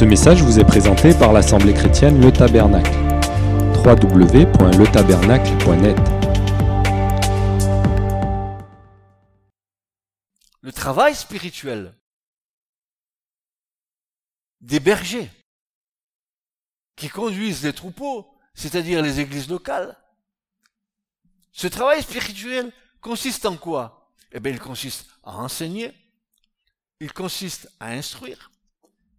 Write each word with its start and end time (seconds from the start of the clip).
Ce 0.00 0.06
message 0.06 0.42
vous 0.42 0.58
est 0.58 0.64
présenté 0.64 1.12
par 1.12 1.34
l'Assemblée 1.34 1.74
chrétienne 1.74 2.22
Le 2.22 2.32
Tabernacle. 2.32 2.90
www.letabernacle.net 3.84 5.98
Le 10.62 10.72
travail 10.72 11.14
spirituel 11.14 11.94
des 14.62 14.80
bergers 14.80 15.28
qui 16.96 17.10
conduisent 17.10 17.64
les 17.64 17.74
troupeaux, 17.74 18.26
c'est-à-dire 18.54 19.02
les 19.02 19.20
églises 19.20 19.50
locales. 19.50 19.98
Ce 21.52 21.66
travail 21.66 22.02
spirituel 22.02 22.72
consiste 23.02 23.44
en 23.44 23.58
quoi? 23.58 24.10
Eh 24.32 24.40
bien, 24.40 24.52
il 24.52 24.60
consiste 24.60 25.10
à 25.22 25.36
enseigner, 25.36 25.92
il 27.00 27.12
consiste 27.12 27.70
à 27.80 27.88
instruire, 27.88 28.49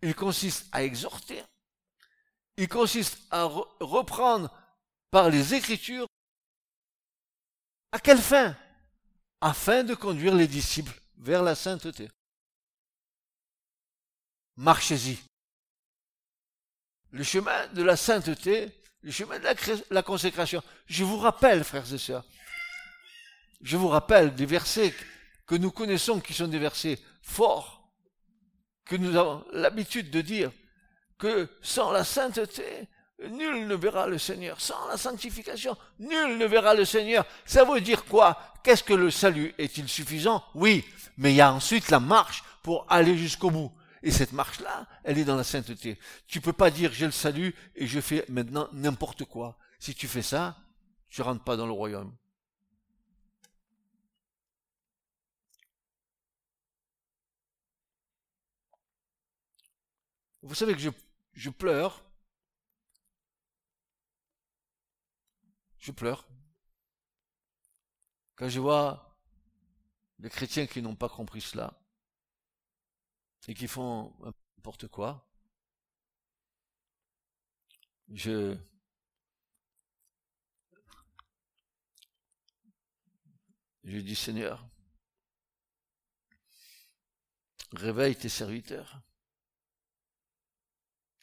il 0.01 0.15
consiste 0.15 0.67
à 0.71 0.83
exhorter, 0.83 1.43
il 2.57 2.67
consiste 2.67 3.19
à 3.31 3.45
reprendre 3.45 4.51
par 5.09 5.29
les 5.29 5.53
Écritures. 5.53 6.07
À 7.91 7.99
quelle 7.99 8.21
fin? 8.21 8.55
Afin 9.41 9.83
de 9.83 9.95
conduire 9.95 10.35
les 10.35 10.47
disciples 10.47 10.93
vers 11.17 11.43
la 11.43 11.55
sainteté. 11.55 12.09
Marchez-y. 14.55 15.17
Le 17.11 17.23
chemin 17.23 17.67
de 17.67 17.83
la 17.83 17.97
sainteté, 17.97 18.71
le 19.01 19.11
chemin 19.11 19.39
de 19.39 19.47
la, 19.89 20.03
consécration. 20.03 20.63
Je 20.85 21.03
vous 21.03 21.17
rappelle, 21.17 21.63
frères 21.63 21.91
et 21.91 21.97
sœurs, 21.97 22.23
je 23.61 23.77
vous 23.77 23.87
rappelle 23.87 24.33
des 24.35 24.45
versets 24.45 24.93
que 25.45 25.55
nous 25.55 25.71
connaissons 25.71 26.19
qui 26.21 26.33
sont 26.33 26.47
des 26.47 26.59
versets 26.59 26.99
forts, 27.21 27.80
que 28.91 28.97
nous 28.97 29.15
avons 29.15 29.45
l'habitude 29.53 30.11
de 30.11 30.19
dire 30.19 30.51
que 31.17 31.47
sans 31.61 31.93
la 31.93 32.03
sainteté, 32.03 32.89
nul 33.29 33.65
ne 33.65 33.75
verra 33.75 34.05
le 34.05 34.17
Seigneur. 34.17 34.59
Sans 34.59 34.85
la 34.89 34.97
sanctification, 34.97 35.77
nul 35.97 36.37
ne 36.37 36.45
verra 36.45 36.73
le 36.73 36.83
Seigneur. 36.83 37.25
Ça 37.45 37.63
veut 37.63 37.79
dire 37.79 38.03
quoi? 38.03 38.37
Qu'est-ce 38.65 38.83
que 38.83 38.93
le 38.93 39.09
salut 39.09 39.55
Est-il 39.57 39.87
suffisant? 39.87 40.43
Oui, 40.55 40.83
mais 41.15 41.31
il 41.31 41.37
y 41.37 41.41
a 41.41 41.53
ensuite 41.53 41.89
la 41.89 42.01
marche 42.01 42.43
pour 42.63 42.85
aller 42.89 43.17
jusqu'au 43.17 43.49
bout. 43.49 43.71
Et 44.03 44.11
cette 44.11 44.33
marche-là, 44.33 44.85
elle 45.05 45.17
est 45.17 45.23
dans 45.23 45.37
la 45.37 45.45
sainteté. 45.45 45.97
Tu 46.27 46.41
peux 46.41 46.51
pas 46.51 46.69
dire 46.69 46.91
j'ai 46.91 47.05
le 47.05 47.13
salut 47.13 47.55
et 47.77 47.87
je 47.87 48.01
fais 48.01 48.25
maintenant 48.27 48.67
n'importe 48.73 49.23
quoi. 49.23 49.57
Si 49.79 49.95
tu 49.95 50.09
fais 50.09 50.21
ça, 50.21 50.57
tu 51.09 51.21
rentres 51.21 51.45
pas 51.45 51.55
dans 51.55 51.65
le 51.65 51.71
royaume. 51.71 52.13
Vous 60.43 60.55
savez 60.55 60.73
que 60.73 60.79
je, 61.33 61.49
pleure. 61.49 62.03
Je 65.77 65.91
pleure. 65.91 66.27
Quand 68.35 68.49
je 68.49 68.59
vois 68.59 69.17
les 70.19 70.29
chrétiens 70.29 70.65
qui 70.65 70.81
n'ont 70.81 70.95
pas 70.95 71.09
compris 71.09 71.41
cela 71.41 71.79
et 73.47 73.53
qui 73.53 73.67
font 73.67 74.13
n'importe 74.57 74.87
quoi, 74.87 75.27
je 78.09 78.57
je 83.83 83.97
dis 83.97 84.15
Seigneur, 84.15 84.67
réveille 87.73 88.15
tes 88.15 88.29
serviteurs, 88.29 89.01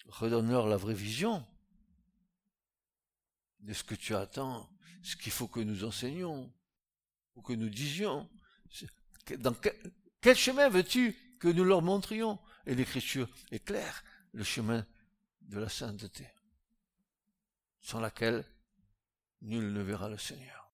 redonne-leur 0.08 0.66
la 0.66 0.76
vraie 0.76 0.94
vision 0.94 1.46
de 3.60 3.72
ce 3.72 3.84
que 3.84 3.94
tu 3.94 4.14
attends, 4.14 4.68
ce 5.02 5.16
qu'il 5.16 5.32
faut 5.32 5.48
que 5.48 5.60
nous 5.60 5.84
enseignions, 5.84 6.52
ou 7.34 7.42
que 7.42 7.52
nous 7.52 7.68
disions. 7.68 8.28
Dans 9.38 9.54
quel, 10.20 10.36
chemin 10.36 10.68
veux-tu 10.68 11.14
que 11.38 11.48
nous 11.48 11.64
leur 11.64 11.82
montrions? 11.82 12.38
Et 12.66 12.74
l'écriture 12.74 13.28
est 13.50 13.64
claire, 13.64 14.04
le 14.32 14.44
chemin 14.44 14.86
de 15.42 15.58
la 15.58 15.68
sainteté, 15.68 16.26
sans 17.80 18.00
laquelle 18.00 18.44
nul 19.42 19.72
ne 19.72 19.80
verra 19.80 20.08
le 20.08 20.18
Seigneur. 20.18 20.67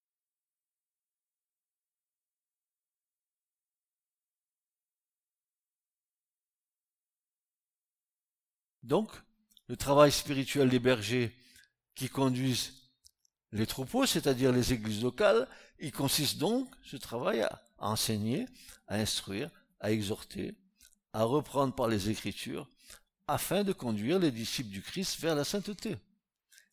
Donc, 8.84 9.10
le 9.68 9.76
travail 9.76 10.12
spirituel 10.12 10.68
des 10.68 10.78
bergers 10.78 11.34
qui 11.94 12.10
conduisent 12.10 12.74
les 13.52 13.66
troupeaux, 13.66 14.04
c'est-à-dire 14.04 14.52
les 14.52 14.74
églises 14.74 15.02
locales, 15.02 15.48
il 15.78 15.90
consiste 15.90 16.36
donc, 16.38 16.68
ce 16.82 16.96
travail, 16.96 17.40
à, 17.40 17.62
enseigner, 17.78 18.46
à 18.86 18.96
instruire, 18.96 19.50
à 19.80 19.90
exhorter, 19.90 20.54
à 21.14 21.24
reprendre 21.24 21.74
par 21.74 21.88
les 21.88 22.10
Écritures, 22.10 22.68
afin 23.26 23.64
de 23.64 23.72
conduire 23.72 24.18
les 24.18 24.30
disciples 24.30 24.70
du 24.70 24.82
Christ 24.82 25.18
vers 25.18 25.34
la 25.34 25.44
sainteté. 25.44 25.96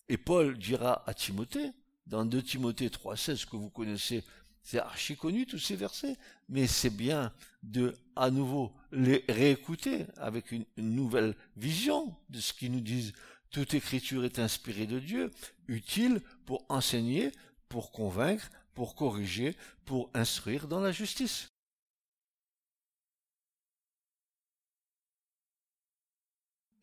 Et 0.10 0.18
Paul 0.18 0.58
dira 0.58 1.08
à 1.08 1.14
Timothée, 1.14 1.72
dans 2.08 2.26
2 2.26 2.42
Timothée 2.42 2.90
3,16 2.90 3.46
que 3.46 3.56
vous 3.56 3.70
connaissez, 3.70 4.26
c'est 4.64 4.80
archi 4.80 5.16
connu 5.18 5.46
tous 5.46 5.60
ces 5.60 5.76
versets, 5.76 6.18
mais 6.50 6.68
c'est 6.68 6.90
bien 6.90 7.34
de 7.64 7.96
à 8.16 8.30
nouveau 8.30 8.74
les 8.92 9.24
réécouter 9.28 10.06
avec 10.18 10.52
une, 10.52 10.66
nouvelle 10.78 11.36
vision 11.56 12.16
de 12.30 12.40
ce 12.40 12.54
qu'ils 12.54 12.72
nous 12.72 12.82
disent 12.82 13.14
toute 13.50 13.74
écriture 13.74 14.24
est 14.24 14.40
inspirée 14.40 14.88
de 14.88 15.00
Dieu, 15.00 15.32
utile 15.68 16.22
pour 16.46 16.66
enseigner, 16.70 17.32
pour 17.68 17.92
convaincre, 17.92 18.50
pour 18.74 18.96
corriger, 18.96 19.58
pour 19.86 20.10
instruire 20.14 20.68
dans 20.68 20.80
la 20.80 20.92
justice. 20.92 21.52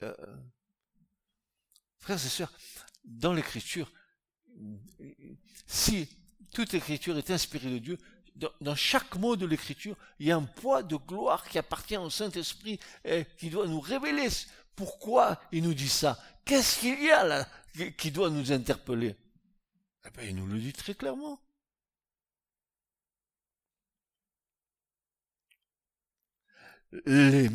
Euh, 0.02 0.14
frères 1.96 2.24
et 2.24 2.28
sœurs, 2.28 2.52
dans 3.04 3.32
l'écriture, 3.32 3.90
si 5.66 6.08
toute 6.58 6.74
écriture 6.74 7.16
est 7.16 7.30
inspirée 7.30 7.70
de 7.70 7.78
Dieu, 7.78 7.98
dans, 8.60 8.74
chaque 8.74 9.14
mot 9.14 9.36
de 9.36 9.46
l'écriture, 9.46 9.96
il 10.18 10.26
y 10.26 10.32
a 10.32 10.36
un 10.36 10.42
poids 10.42 10.82
de 10.82 10.96
gloire 10.96 11.48
qui 11.48 11.56
appartient 11.56 11.96
au 11.96 12.10
Saint-Esprit 12.10 12.80
et 13.04 13.26
qui 13.38 13.48
doit 13.48 13.68
nous 13.68 13.78
révéler 13.78 14.26
pourquoi 14.74 15.40
il 15.52 15.62
nous 15.62 15.74
dit 15.74 15.88
ça. 15.88 16.18
Qu'est-ce 16.44 16.80
qu'il 16.80 17.00
y 17.00 17.12
a 17.12 17.22
là 17.22 17.48
qui 17.96 18.10
doit 18.10 18.28
nous 18.28 18.50
interpeller? 18.50 19.14
Eh 20.04 20.10
bien, 20.10 20.30
il 20.30 20.34
nous 20.34 20.46
le 20.48 20.58
dit 20.58 20.72
très 20.72 20.94
clairement. 20.94 21.40
Les, 27.06 27.48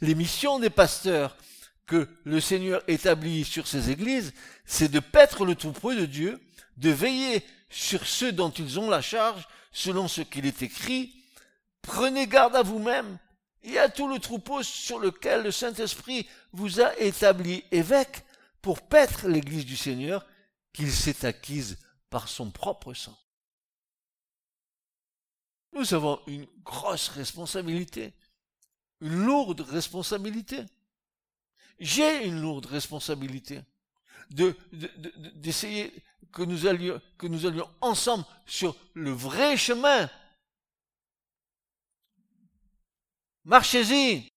les 0.00 0.14
missions 0.16 0.58
des 0.58 0.70
pasteurs 0.70 1.36
que 1.86 2.08
le 2.24 2.40
Seigneur 2.40 2.82
établit 2.88 3.44
sur 3.44 3.68
ces 3.68 3.90
églises, 3.90 4.32
c'est 4.64 4.90
de 4.90 4.98
paître 4.98 5.44
le 5.44 5.54
troupeau 5.54 5.94
de 5.94 6.06
Dieu, 6.06 6.40
de 6.78 6.90
veiller 6.90 7.44
sur 7.74 8.06
ceux 8.06 8.30
dont 8.30 8.50
ils 8.50 8.78
ont 8.78 8.88
la 8.88 9.02
charge, 9.02 9.48
selon 9.72 10.06
ce 10.06 10.20
qu'il 10.20 10.46
est 10.46 10.62
écrit. 10.62 11.12
Prenez 11.82 12.28
garde 12.28 12.54
à 12.54 12.62
vous-même 12.62 13.18
et 13.64 13.78
à 13.80 13.88
tout 13.88 14.06
le 14.06 14.20
troupeau 14.20 14.62
sur 14.62 15.00
lequel 15.00 15.42
le 15.42 15.50
Saint-Esprit 15.50 16.28
vous 16.52 16.80
a 16.80 16.96
établi 16.98 17.64
évêque 17.72 18.24
pour 18.62 18.80
paître 18.80 19.26
l'Église 19.26 19.66
du 19.66 19.76
Seigneur 19.76 20.24
qu'il 20.72 20.92
s'est 20.92 21.26
acquise 21.26 21.76
par 22.10 22.28
son 22.28 22.50
propre 22.52 22.94
sang. 22.94 23.18
Nous 25.72 25.94
avons 25.94 26.20
une 26.28 26.46
grosse 26.62 27.08
responsabilité, 27.08 28.12
une 29.00 29.24
lourde 29.26 29.62
responsabilité. 29.62 30.64
J'ai 31.80 32.24
une 32.24 32.40
lourde 32.40 32.66
responsabilité 32.66 33.62
de, 34.30 34.56
d'essayer 35.36 35.92
que 36.32 36.42
nous 36.42 36.66
allions, 36.66 37.00
que 37.18 37.26
nous 37.26 37.46
allions 37.46 37.68
ensemble 37.80 38.24
sur 38.46 38.76
le 38.94 39.10
vrai 39.10 39.56
chemin. 39.56 40.10
Marchez-y 43.44 44.28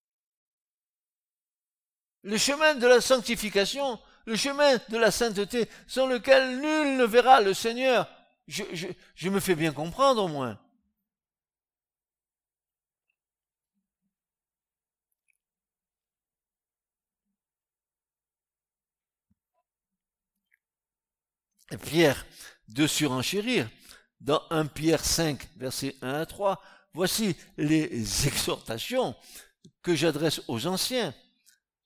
le 2.23 2.37
chemin 2.37 2.75
de 2.75 2.87
la 2.87 2.99
sanctification, 2.99 3.99
le 4.25 4.35
chemin 4.35 4.77
de 4.89 4.97
la 4.97 5.11
sainteté, 5.11 5.69
sans 5.87 6.07
lequel 6.07 6.59
nul 6.59 6.97
ne 6.97 7.05
verra 7.05 7.39
le 7.39 7.53
Seigneur. 7.53 8.09
Je, 8.47 8.63
je 9.15 9.29
me 9.29 9.39
fais 9.39 9.55
bien 9.55 9.71
comprendre 9.71 10.23
au 10.23 10.27
moins. 10.27 10.59
Et 21.39 21.53
Pierre 21.75 22.25
de 22.67 22.87
surenchérir 22.87 23.69
dans 24.21 24.41
1 24.49 24.67
Pierre 24.67 25.03
5, 25.03 25.47
versets 25.57 25.95
1 26.01 26.13
à 26.13 26.25
3. 26.25 26.61
Voici 26.93 27.35
les 27.57 28.27
exhortations 28.27 29.15
que 29.81 29.95
j'adresse 29.95 30.41
aux 30.47 30.65
anciens 30.67 31.13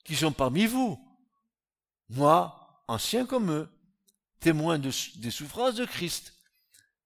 qui 0.03 0.15
sont 0.15 0.31
parmi 0.31 0.65
vous. 0.65 0.99
Moi, 2.09 2.83
ancien 2.87 3.25
comme 3.25 3.51
eux, 3.51 3.69
témoin 4.39 4.79
des 4.79 5.31
souffrances 5.31 5.75
de 5.75 5.85
Christ 5.85 6.33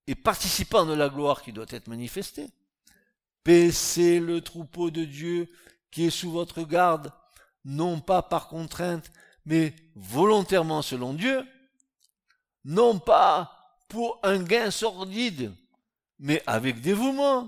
et 0.08 0.16
participant 0.16 0.86
de 0.86 0.94
la 0.94 1.10
gloire 1.10 1.42
qui 1.42 1.52
doit 1.52 1.66
être 1.70 1.88
manifestée. 1.88 2.50
Paissez 3.44 4.20
le 4.20 4.42
troupeau 4.42 4.90
de 4.92 5.04
Dieu 5.06 5.50
qui 5.92 6.06
est 6.06 6.12
sous 6.12 6.32
votre 6.32 6.64
garde, 6.64 7.12
non 7.64 8.00
pas 8.00 8.22
par 8.22 8.48
contrainte, 8.48 9.12
mais 9.46 9.76
volontairement 9.96 10.82
selon 10.82 11.14
Dieu, 11.14 11.46
non 12.66 13.00
pas 13.00 13.52
pour 13.88 14.20
un 14.24 14.44
gain 14.44 14.72
sordide, 14.72 15.54
mais 16.20 16.42
avec 16.48 16.82
dévouement, 16.82 17.48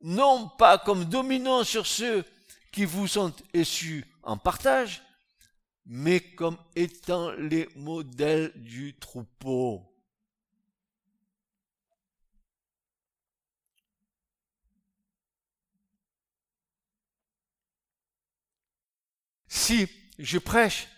non 0.00 0.48
pas 0.48 0.76
comme 0.76 1.04
dominant 1.04 1.64
sur 1.64 1.86
ceux 1.86 2.24
qui 2.72 2.84
vous 2.84 3.06
sont 3.06 3.32
issus 3.54 4.04
en 4.22 4.36
partage, 4.36 5.02
mais 5.86 6.20
comme 6.20 6.58
étant 6.74 7.30
les 7.32 7.68
modèles 7.76 8.52
du 8.56 8.98
troupeau. 8.98 9.84
Si 19.46 19.88
je 20.18 20.38
prêche 20.38 20.88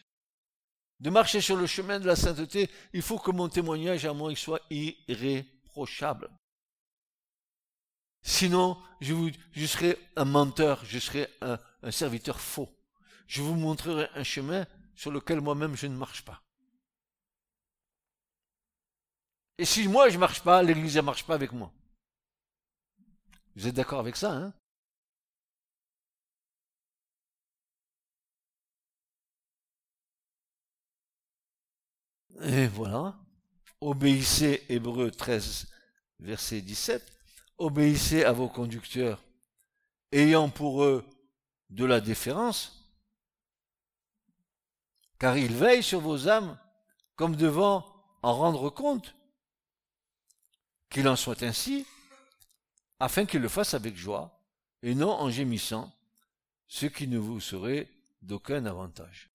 de 1.00 1.10
marcher 1.10 1.40
sur 1.40 1.56
le 1.56 1.66
chemin 1.66 1.98
de 1.98 2.06
la 2.06 2.16
sainteté, 2.16 2.70
il 2.92 3.02
faut 3.02 3.18
que 3.18 3.30
mon 3.30 3.48
témoignage 3.48 4.04
à 4.04 4.12
moi 4.12 4.34
soit 4.36 4.60
irréprochable. 4.70 6.30
Sinon, 8.22 8.76
je, 9.00 9.66
serai 9.66 9.98
un 10.16 10.26
menteur, 10.26 10.84
je 10.84 10.98
serai 10.98 11.28
un, 11.40 11.58
un 11.82 11.90
serviteur 11.90 12.38
faux. 12.38 12.68
Je 13.26 13.40
vous 13.40 13.54
montrerai 13.54 14.08
un 14.14 14.24
chemin 14.24 14.66
sur 14.94 15.10
lequel 15.10 15.40
moi-même 15.40 15.74
je 15.74 15.86
ne 15.86 15.96
marche 15.96 16.22
pas. 16.22 16.42
Et 19.56 19.64
si 19.64 19.88
moi 19.88 20.08
je 20.08 20.14
ne 20.14 20.20
marche 20.20 20.42
pas, 20.42 20.62
l'Église 20.62 20.96
ne 20.96 21.02
marche 21.02 21.24
pas 21.24 21.34
avec 21.34 21.52
moi. 21.52 21.72
Vous 23.56 23.66
êtes 23.66 23.74
d'accord 23.74 24.00
avec 24.00 24.16
ça, 24.16 24.32
hein? 24.32 24.52
Et 32.42 32.66
voilà. 32.68 33.18
Obéissez, 33.80 34.64
Hébreu 34.68 35.10
13, 35.10 35.66
verset 36.20 36.60
17. 36.62 37.04
Obéissez 37.58 38.24
à 38.24 38.32
vos 38.32 38.48
conducteurs, 38.48 39.22
ayant 40.12 40.48
pour 40.48 40.84
eux 40.84 41.04
de 41.68 41.84
la 41.84 42.00
déférence, 42.00 42.90
car 45.18 45.36
ils 45.36 45.54
veillent 45.54 45.82
sur 45.82 46.00
vos 46.00 46.28
âmes 46.28 46.58
comme 47.14 47.36
devant 47.36 47.86
en 48.22 48.34
rendre 48.34 48.70
compte. 48.70 49.14
Qu'il 50.88 51.06
en 51.08 51.16
soit 51.16 51.42
ainsi, 51.42 51.86
afin 52.98 53.26
qu'ils 53.26 53.42
le 53.42 53.48
fassent 53.48 53.74
avec 53.74 53.96
joie, 53.96 54.42
et 54.82 54.94
non 54.94 55.10
en 55.12 55.30
gémissant, 55.30 55.92
ce 56.66 56.86
qui 56.86 57.06
ne 57.06 57.18
vous 57.18 57.40
serait 57.40 57.88
d'aucun 58.22 58.64
avantage. 58.64 59.29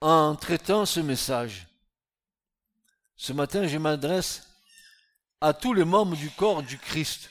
En 0.00 0.36
traitant 0.36 0.86
ce 0.86 1.00
message. 1.00 1.66
Ce 3.16 3.32
matin, 3.32 3.66
je 3.66 3.78
m'adresse 3.78 4.46
à 5.40 5.54
tous 5.54 5.72
les 5.72 5.84
membres 5.84 6.16
du 6.16 6.30
corps 6.30 6.62
du 6.62 6.78
Christ. 6.78 7.30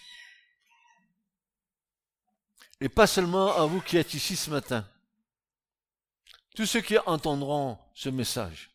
Et 2.81 2.89
pas 2.89 3.07
seulement 3.07 3.56
à 3.56 3.65
vous 3.65 3.81
qui 3.81 3.97
êtes 3.97 4.13
ici 4.13 4.35
ce 4.35 4.50
matin. 4.50 4.88
Tous 6.56 6.65
ceux 6.65 6.81
qui 6.81 6.97
entendront 7.00 7.77
ce 7.94 8.09
message, 8.09 8.71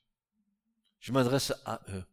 je 1.01 1.13
m'adresse 1.13 1.53
à 1.65 1.81
eux. 1.89 2.05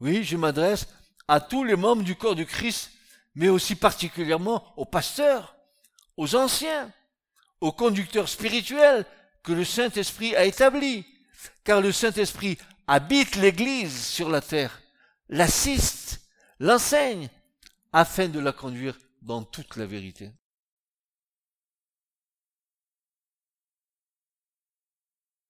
Oui, 0.00 0.24
je 0.24 0.36
m'adresse 0.36 0.86
à 1.26 1.40
tous 1.40 1.64
les 1.64 1.76
membres 1.76 2.02
du 2.02 2.16
corps 2.16 2.36
du 2.36 2.46
Christ, 2.46 2.92
mais 3.34 3.48
aussi 3.48 3.74
particulièrement 3.74 4.72
aux 4.76 4.84
pasteurs, 4.84 5.56
aux 6.16 6.34
anciens, 6.34 6.92
aux 7.60 7.72
conducteurs 7.72 8.28
spirituels 8.28 9.04
que 9.42 9.52
le 9.52 9.64
Saint-Esprit 9.64 10.34
a 10.36 10.44
établi, 10.44 11.06
car 11.64 11.80
le 11.80 11.92
Saint-Esprit 11.92 12.58
habite 12.86 13.36
l'Église 13.36 14.06
sur 14.06 14.28
la 14.30 14.40
terre, 14.40 14.80
l'assiste, 15.28 16.20
l'enseigne, 16.58 17.28
afin 17.92 18.28
de 18.28 18.40
la 18.40 18.52
conduire 18.52 18.98
dans 19.22 19.42
toute 19.42 19.76
la 19.76 19.86
vérité. 19.86 20.30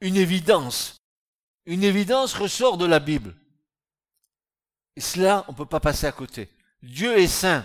Une 0.00 0.16
évidence, 0.16 0.96
une 1.66 1.82
évidence 1.82 2.34
ressort 2.34 2.78
de 2.78 2.86
la 2.86 3.00
Bible. 3.00 3.34
Et 4.96 5.00
cela, 5.00 5.44
on 5.48 5.52
ne 5.52 5.56
peut 5.56 5.66
pas 5.66 5.80
passer 5.80 6.06
à 6.06 6.12
côté. 6.12 6.48
Dieu 6.82 7.18
est 7.18 7.28
saint. 7.28 7.64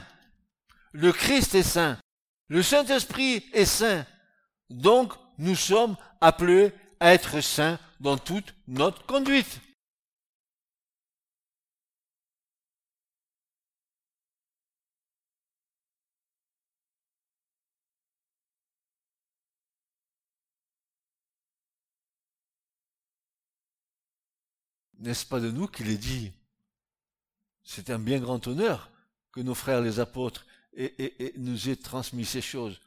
Le 0.92 1.12
Christ 1.12 1.56
est 1.56 1.64
saint. 1.64 2.00
Le 2.48 2.62
Saint-Esprit 2.62 3.50
est 3.54 3.66
saint. 3.66 4.06
Donc, 4.70 5.14
nous 5.38 5.56
sommes 5.56 5.96
appelés 6.22 6.72
à 7.00 7.14
être 7.14 7.42
saints 7.42 7.80
dans 8.00 8.18
toute 8.18 8.54
notre 8.68 9.06
conduite. 9.06 9.60
N'est-ce 25.04 25.26
pas 25.26 25.42
de 25.42 25.52
nous 25.52 25.68
qu'il 25.68 25.90
est 25.90 25.98
dit 25.98 26.32
C'est 27.66 27.90
un 27.90 28.00
bien 28.00 28.20
grand 28.20 28.48
honneur 28.48 28.90
que 29.34 29.42
nos 29.42 29.54
frères 29.54 29.82
les 29.82 30.00
apôtres 30.00 30.46
nous 31.36 31.70
aient 31.70 31.76
transmis 31.76 32.24
ces 32.24 32.42
choses. 32.42 32.80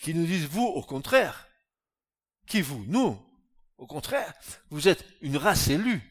Qui 0.00 0.14
nous 0.14 0.26
disent, 0.26 0.46
vous, 0.46 0.66
au 0.66 0.82
contraire, 0.82 1.48
qui 2.46 2.60
vous 2.60 2.84
Nous 2.86 3.18
Au 3.78 3.86
contraire, 3.86 4.34
vous 4.70 4.88
êtes 4.88 5.04
une 5.20 5.36
race 5.36 5.68
élue, 5.68 6.02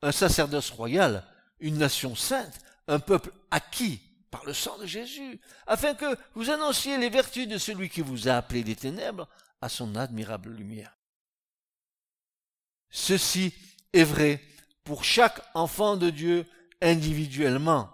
un 0.00 0.12
sacerdoce 0.12 0.70
royal, 0.70 1.24
une 1.60 1.78
nation 1.78 2.14
sainte, 2.16 2.58
un 2.88 2.98
peuple 2.98 3.32
acquis 3.50 4.00
par 4.30 4.44
le 4.44 4.54
sang 4.54 4.78
de 4.78 4.86
Jésus, 4.86 5.40
afin 5.66 5.94
que 5.94 6.16
vous 6.34 6.50
annonciez 6.50 6.96
les 6.96 7.10
vertus 7.10 7.46
de 7.46 7.58
celui 7.58 7.90
qui 7.90 8.00
vous 8.00 8.28
a 8.28 8.36
appelé 8.36 8.64
des 8.64 8.76
ténèbres 8.76 9.28
à 9.60 9.68
son 9.68 9.94
admirable 9.94 10.50
lumière. 10.50 10.96
Ceci 12.90 13.54
est 13.92 14.04
vrai 14.04 14.40
pour 14.84 15.04
chaque 15.04 15.40
enfant 15.54 15.96
de 15.96 16.10
Dieu 16.10 16.46
individuellement, 16.80 17.90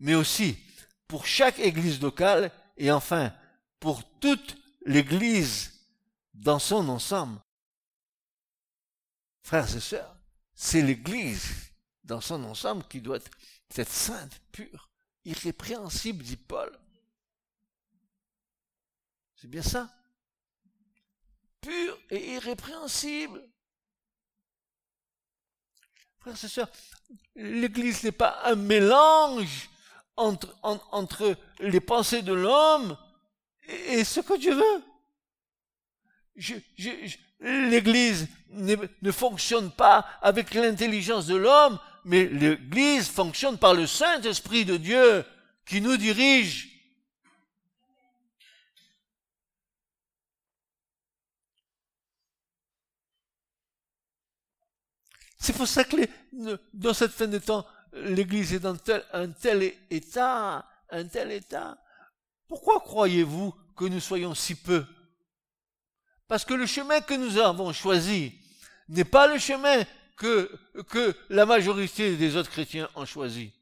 mais 0.00 0.14
aussi 0.14 0.58
pour 1.06 1.26
chaque 1.26 1.58
église 1.58 2.00
locale 2.00 2.50
et 2.76 2.90
enfin 2.90 3.32
pour 3.78 4.02
toute 4.18 4.56
l'église 4.86 5.72
dans 6.34 6.58
son 6.58 6.88
ensemble. 6.88 7.40
Frères 9.42 9.74
et 9.76 9.80
sœurs, 9.80 10.16
c'est 10.54 10.82
l'Église 10.82 11.72
dans 12.04 12.20
son 12.20 12.44
ensemble 12.44 12.86
qui 12.88 13.00
doit 13.00 13.18
être 13.76 13.90
sainte, 13.90 14.40
pure, 14.52 14.90
irrépréhensible, 15.24 16.22
dit 16.22 16.36
Paul. 16.36 16.70
C'est 19.36 19.48
bien 19.48 19.62
ça. 19.62 19.90
Pure 21.60 21.98
et 22.10 22.34
irrépréhensible. 22.34 23.42
Frères 26.20 26.44
et 26.44 26.48
sœurs, 26.48 26.70
l'Église 27.34 28.04
n'est 28.04 28.12
pas 28.12 28.40
un 28.44 28.54
mélange 28.54 29.68
entre, 30.16 30.56
entre 30.62 31.36
les 31.58 31.80
pensées 31.80 32.22
de 32.22 32.32
l'homme 32.32 32.96
et 33.68 34.04
ce 34.04 34.20
que 34.20 34.38
Dieu 34.38 34.54
veut 34.54 34.82
l'Église 37.40 38.28
ne, 38.50 39.10
fonctionne 39.10 39.70
pas 39.70 40.06
avec 40.20 40.54
l'intelligence 40.54 41.26
de 41.26 41.36
l'homme, 41.36 41.78
mais 42.04 42.26
l'Église 42.26 43.08
fonctionne 43.08 43.58
par 43.58 43.74
le 43.74 43.86
Saint-Esprit 43.86 44.64
de 44.64 44.76
Dieu 44.76 45.24
qui 45.66 45.80
nous 45.80 45.96
dirige. 45.96 46.68
C'est 55.38 55.54
pour 55.54 55.66
ça 55.66 55.82
que 55.82 55.96
dans 56.72 56.94
cette 56.94 57.10
fin 57.10 57.26
de 57.26 57.38
temps, 57.38 57.66
l'Église 57.92 58.54
est 58.54 58.60
dans 58.60 58.76
un 59.12 59.28
tel 59.28 59.74
état, 59.90 60.64
un 60.88 61.04
tel 61.04 61.32
état. 61.32 61.76
Pourquoi 62.52 62.80
croyez-vous 62.80 63.54
que 63.74 63.86
nous 63.86 63.98
soyons 63.98 64.34
si 64.34 64.54
peu? 64.54 64.84
Parce 66.28 66.44
que 66.44 66.52
le 66.52 66.66
chemin 66.66 67.00
que 67.00 67.14
nous 67.14 67.38
avons 67.38 67.72
choisi 67.72 68.34
n'est 68.90 69.06
pas 69.06 69.26
le 69.26 69.38
chemin 69.38 69.82
que, 70.16 71.16
la 71.30 71.46
majorité 71.46 72.14
des 72.14 72.36
autres 72.36 72.50
chrétiens 72.50 72.90
ont 72.94 73.06
choisi. 73.06 73.54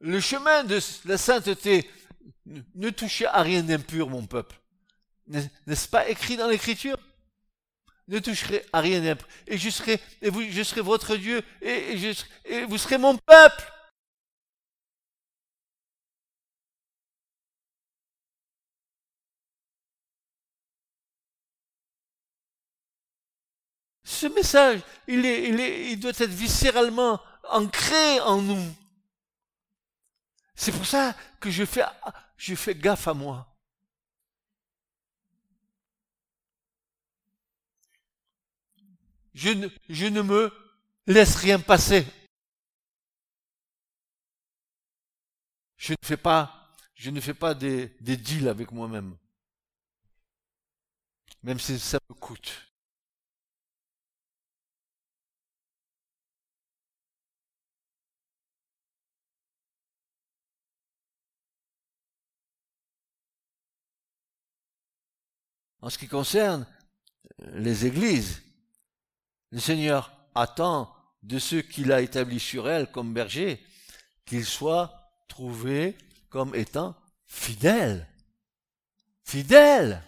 le 0.00 0.18
chemin 0.18 0.64
de 0.64 0.80
la 1.04 1.18
sainteté, 1.18 1.90
ne 2.46 2.88
touchez 2.88 3.26
à 3.26 3.42
rien 3.42 3.62
d'impur, 3.62 4.08
mon 4.08 4.26
peuple. 4.26 4.58
N'est-ce 5.26 5.88
pas 5.88 6.08
écrit 6.08 6.38
dans 6.38 6.48
l'écriture? 6.48 6.96
Ne 8.08 8.18
toucherez 8.18 8.64
à 8.72 8.80
rien 8.80 9.02
d'impur. 9.02 9.28
Et 9.46 9.58
je 9.58 9.68
serai, 9.68 10.00
votre 10.80 11.16
Dieu, 11.16 11.42
et 11.60 12.64
vous 12.66 12.78
serez 12.78 12.96
mon 12.96 13.18
peuple. 13.18 13.75
Ce 24.16 24.26
message, 24.28 24.80
il, 25.06 26.00
doit 26.00 26.12
être 26.12 26.30
viscéralement 26.30 27.20
ancré 27.50 28.18
en 28.20 28.40
nous. 28.40 28.74
C'est 30.54 30.72
pour 30.72 30.86
ça 30.86 31.14
que 31.38 31.50
je 31.50 31.66
fais, 31.66 32.74
gaffe 32.74 33.08
à 33.08 33.12
moi. 33.12 33.54
Je 39.34 39.50
ne, 39.50 40.22
me 40.22 40.50
laisse 41.06 41.36
rien 41.36 41.60
passer. 41.60 42.06
Je 45.76 45.92
ne 45.92 46.06
fais 47.20 47.34
pas, 47.34 47.54
des 47.54 48.16
deals 48.16 48.48
avec 48.48 48.72
moi-même. 48.72 49.14
Même 51.42 51.60
si 51.60 51.78
ça 51.78 51.98
me 52.08 52.14
coûte. 52.14 52.65
En 65.86 65.88
ce 65.88 65.98
qui 65.98 66.08
concerne 66.08 66.66
euh, 67.42 67.60
les 67.60 67.86
églises, 67.86 68.42
le 69.52 69.60
Seigneur 69.60 70.10
attend 70.34 70.92
de 71.22 71.38
ceux 71.38 71.62
qu'il 71.62 71.92
a 71.92 72.00
établis 72.00 72.40
sur 72.40 72.68
elles 72.68 72.90
comme 72.90 73.14
bergers 73.14 73.64
qu'ils 74.24 74.46
soient 74.46 75.12
trouvés 75.28 75.96
comme 76.28 76.56
étant 76.56 76.96
fidèles. 77.24 78.08
Fidèles. 79.22 80.02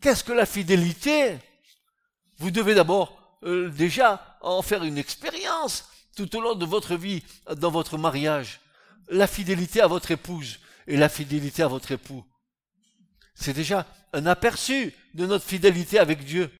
Qu'est-ce 0.00 0.24
que 0.24 0.32
la 0.32 0.46
fidélité? 0.46 1.36
Vous 2.38 2.50
devez 2.50 2.74
d'abord 2.74 3.38
euh, 3.42 3.68
déjà 3.68 4.38
en 4.40 4.62
faire 4.62 4.82
une 4.82 4.96
expérience 4.96 5.90
tout 6.16 6.34
au 6.36 6.40
long 6.40 6.54
de 6.54 6.64
votre 6.64 6.96
vie 6.96 7.22
dans 7.56 7.70
votre 7.70 7.98
mariage. 7.98 8.62
La 9.08 9.26
fidélité 9.26 9.82
à 9.82 9.88
votre 9.88 10.10
épouse 10.10 10.58
et 10.86 10.96
la 10.96 11.10
fidélité 11.10 11.62
à 11.62 11.68
votre 11.68 11.92
époux. 11.92 12.24
C'est 13.34 13.54
déjà 13.54 13.86
un 14.12 14.26
aperçu 14.26 14.94
de 15.14 15.26
notre 15.26 15.44
fidélité 15.44 15.98
avec 15.98 16.24
Dieu. 16.24 16.50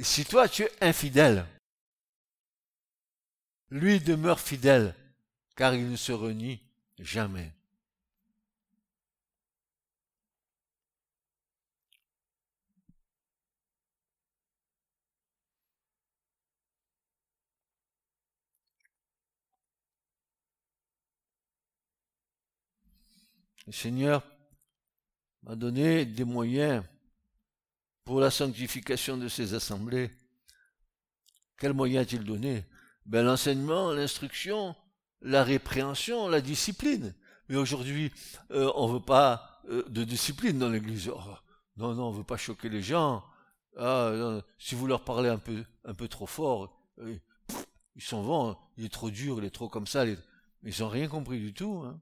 Si 0.00 0.24
toi 0.24 0.48
tu 0.48 0.64
es 0.64 0.72
infidèle, 0.80 1.46
lui 3.70 4.00
demeure 4.00 4.40
fidèle, 4.40 4.94
car 5.54 5.74
il 5.74 5.90
ne 5.90 5.96
se 5.96 6.12
renie 6.12 6.60
jamais. 6.98 7.52
Le 23.66 23.72
Seigneur 23.72 24.22
m'a 25.44 25.54
donné 25.54 26.04
des 26.04 26.24
moyens 26.24 26.84
pour 28.04 28.20
la 28.20 28.30
sanctification 28.30 29.16
de 29.16 29.28
ces 29.28 29.54
assemblées. 29.54 30.10
Quels 31.58 31.72
moyens 31.72 32.06
a-t-il 32.06 32.24
donné? 32.24 32.64
Ben, 33.06 33.24
L'enseignement, 33.24 33.92
l'instruction, 33.92 34.74
la 35.20 35.44
répréhension, 35.44 36.28
la 36.28 36.40
discipline. 36.40 37.14
Mais 37.48 37.56
aujourd'hui, 37.56 38.12
euh, 38.50 38.72
on 38.74 38.88
ne 38.88 38.94
veut 38.94 39.04
pas 39.04 39.60
euh, 39.68 39.84
de 39.88 40.02
discipline 40.04 40.58
dans 40.58 40.68
l'Église. 40.68 41.08
Oh, 41.08 41.20
non, 41.76 41.94
non, 41.94 42.08
on 42.08 42.12
ne 42.12 42.18
veut 42.18 42.24
pas 42.24 42.36
choquer 42.36 42.68
les 42.68 42.82
gens. 42.82 43.24
Ah, 43.78 44.40
si 44.58 44.74
vous 44.74 44.86
leur 44.86 45.04
parlez 45.04 45.30
un 45.30 45.38
peu, 45.38 46.08
trop 46.08 46.26
fort, 46.26 46.78
euh, 46.98 47.16
ils 47.94 48.02
s'en 48.02 48.22
vont. 48.22 48.56
Il 48.76 48.84
est 48.84 48.92
trop 48.92 49.10
dur, 49.10 49.38
il 49.38 49.44
est 49.44 49.50
trop 49.50 49.68
comme 49.68 49.86
ça. 49.86 50.04
Ils 50.04 50.18
n'ont 50.80 50.88
rien 50.88 51.08
compris 51.08 51.40
du 51.40 51.54
tout. 51.54 51.82
Hein. 51.86 52.00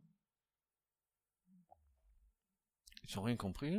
Ils 3.11 3.17
n'ont 3.17 3.23
rien 3.25 3.37
compris. 3.37 3.77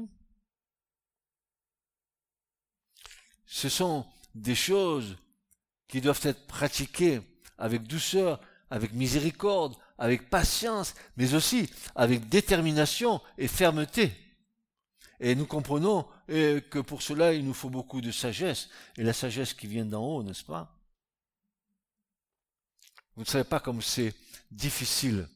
Ce 3.46 3.70
sont 3.70 4.06
des 4.36 4.56
choses 4.56 5.18
qui 5.88 6.02
doivent 6.02 6.20
être 6.24 6.48
pratiquées 6.48 7.22
avec 7.58 7.84
douceur, 7.84 8.42
avec 8.70 8.92
miséricorde, 8.94 9.76
avec 9.98 10.30
patience, 10.30 10.96
mais 11.16 11.34
aussi 11.34 11.70
avec 11.96 12.28
détermination 12.28 13.22
et 13.38 13.48
fermeté. 13.48 14.12
Et 15.20 15.36
nous 15.36 15.46
comprenons 15.46 16.08
que 16.28 16.80
pour 16.80 17.02
cela, 17.02 17.34
il 17.34 17.46
nous 17.46 17.54
faut 17.54 17.70
beaucoup 17.70 18.02
de 18.02 18.12
sagesse, 18.12 18.70
et 18.98 19.04
la 19.04 19.14
sagesse 19.14 19.54
qui 19.54 19.68
vient 19.68 19.86
d'en 19.86 20.04
haut, 20.04 20.24
n'est-ce 20.24 20.44
pas? 20.44 20.78
Vous 23.16 23.22
ne 23.22 23.28
savez 23.28 23.44
pas 23.44 23.60
comme 23.60 23.82
c'est 23.82 24.16
difficile, 24.50 25.28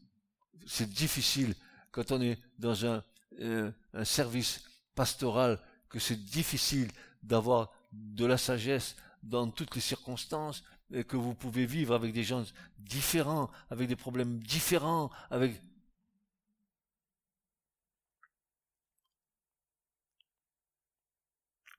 c'est 0.66 0.90
difficile 0.90 1.54
quand 1.92 2.12
on 2.12 2.22
est 2.22 2.40
dans 2.58 2.86
un 2.86 3.04
euh, 3.42 3.70
un 3.96 4.06
service 4.06 4.64
pastoral, 4.94 5.60
que 5.90 6.00
c'est 6.00 6.24
difficile 6.24 6.92
d'avoir 7.24 7.72
de 7.92 8.26
la 8.26 8.38
sagesse 8.38 8.96
dans 9.24 9.50
toutes 9.50 9.74
les 9.76 9.82
circonstances, 9.82 10.64
et 10.92 11.04
que 11.04 11.18
vous 11.18 11.34
pouvez 11.34 11.66
vivre 11.66 11.96
avec 11.96 12.14
des 12.14 12.24
gens 12.24 12.44
différents, 12.78 13.50
avec 13.70 13.88
des 13.88 13.96
problèmes 13.96 14.38
différents, 14.40 15.10
avec... 15.32 15.62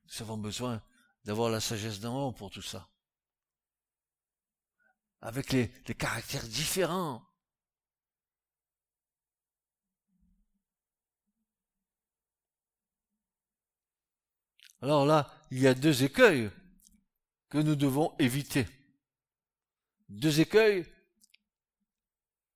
Nous 0.05 0.23
avons 0.23 0.39
besoin 0.39 0.83
d'avoir 1.25 1.51
la 1.51 1.61
sagesse 1.61 2.01
d'en 2.01 2.29
haut 2.29 2.33
pour 2.33 2.51
tout 2.51 2.63
ça. 2.63 2.89
Avec 5.21 5.53
les, 5.53 5.71
les 5.87 5.95
caractères 5.95 6.47
différents. 6.49 7.23
Alors 14.87 15.05
là, 15.05 15.35
il 15.51 15.59
y 15.59 15.67
a 15.67 15.75
deux 15.75 16.05
écueils 16.05 16.49
que 17.49 17.59
nous 17.59 17.75
devons 17.75 18.15
éviter. 18.21 18.69
Deux 20.09 20.39
écueils 20.39 20.87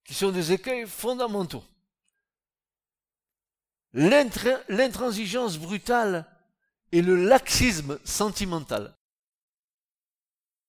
qui 0.05 0.15
sont 0.15 0.31
des 0.31 0.53
écueils 0.53 0.87
fondamentaux. 0.87 1.65
L'intransigeance 3.95 5.59
brutale 5.59 6.25
et 6.93 7.03
le 7.03 7.17
laxisme 7.27 7.99
sentimental. 8.05 8.97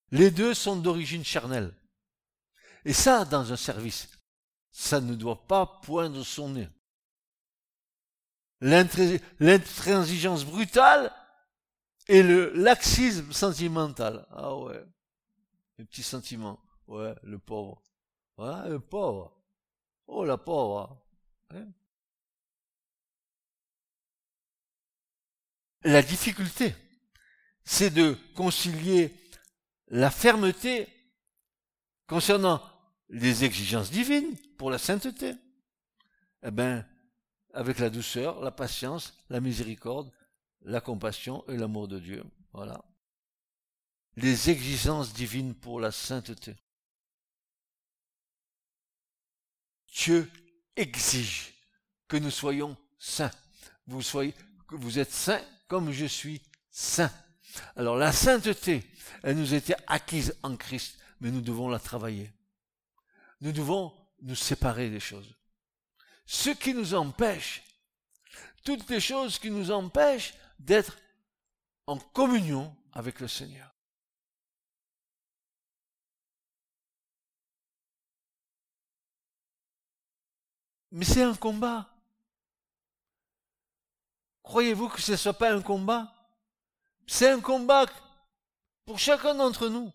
Les 0.10 0.32
deux 0.32 0.56
sont 0.56 0.77
d'origine 0.77 1.24
charnelle. 1.24 1.75
Et 2.86 2.94
ça, 2.94 3.24
dans 3.24 3.53
un 3.53 3.58
service, 3.58 4.10
ça 4.72 5.00
ne 5.00 5.13
doit 5.13 5.46
pas 5.46 5.68
poindre 5.84 6.24
son 6.24 6.50
nez. 6.50 6.70
L'intransigeance 8.62 10.44
brutale 10.44 11.13
et 12.12 12.24
le 12.24 12.51
laxisme 12.56 13.32
sentimental. 13.32 14.27
Ah 14.32 14.53
ouais. 14.58 14.84
Les 15.77 15.86
petits 15.86 16.03
sentiments. 16.03 16.60
Ouais, 16.88 17.15
le 17.24 17.39
pauvre. 17.39 17.82
Ouais, 18.38 18.68
le 18.68 18.82
pauvre. 18.82 19.41
Oh, 20.08 20.25
la 20.25 20.38
pauvre. 20.38 21.01
Hein. 21.51 21.68
La 25.84 26.01
difficulté, 26.01 26.75
c'est 27.63 27.91
de 27.91 28.18
concilier 28.36 29.15
la 29.88 30.12
fermeté 30.12 30.89
concernant 32.08 32.62
les 33.08 33.46
exigences 33.46 33.89
divines 33.89 34.36
pour 34.58 34.70
la 34.70 34.77
sainteté. 34.77 35.34
Eh 36.44 36.51
ben, 36.51 36.86
avec 37.53 37.80
la 37.80 37.89
douceur, 37.89 38.41
la 38.41 38.51
patience, 38.51 39.13
la 39.30 39.39
miséricorde 39.39 40.12
la 40.63 40.82
compassion 40.82 41.44
et 41.48 41.58
l'amour 41.58 41.88
de 41.88 42.00
Dieu. 42.00 42.24
Voilà. 42.53 42.84
Les 44.15 44.50
exigences 44.50 45.13
divines 45.13 45.56
pour 45.56 45.80
la 45.80 45.91
sainteté. 45.91 46.56
Dieu 49.94 50.32
exige 50.75 51.53
que 52.08 52.18
nous 52.18 52.32
soyons 52.32 52.77
saints. 53.00 53.32
Vous 53.88 55.00
êtes 55.00 55.12
saints 55.12 55.44
comme 55.68 55.91
je 55.91 56.06
suis 56.06 56.41
saint. 56.70 57.12
Alors 57.75 57.98
la 57.98 58.12
sainteté, 58.12 58.84
elle 59.24 59.38
nous 59.38 59.53
était 59.53 59.75
acquise 59.88 60.38
en 60.44 60.56
Christ, 60.56 60.98
mais 61.20 61.32
nous 61.32 61.41
devons 61.41 61.70
la 61.70 61.80
travailler. 61.80 62.32
Nous 63.41 63.51
devons 63.51 63.94
nous 64.22 64.36
séparer 64.36 64.89
des 64.89 65.00
choses. 65.00 65.36
Ce 66.25 66.50
qui 66.50 66.74
nous 66.74 66.94
empêche, 66.94 67.63
toutes 68.63 68.89
les 68.89 69.00
choses 69.00 69.39
qui 69.39 69.50
nous 69.50 69.72
empêchent 69.72 70.34
d'être 70.65 70.98
en 71.88 71.98
communion 71.98 72.75
avec 72.94 73.20
le 73.20 73.27
Seigneur. 73.27 73.74
Mais 80.91 81.06
c'est 81.06 81.24
un 81.24 81.36
combat. 81.36 81.88
Croyez-vous 84.44 84.89
que 84.89 85.01
ce 85.01 85.13
ne 85.13 85.18
soit 85.18 85.34
pas 85.34 85.53
un 85.53 85.62
combat? 85.62 86.13
C'est 87.08 87.30
un 87.30 87.39
combat 87.39 87.86
pour 88.86 89.00
chacun 89.00 89.36
d'entre 89.36 89.70
nous. 89.70 89.91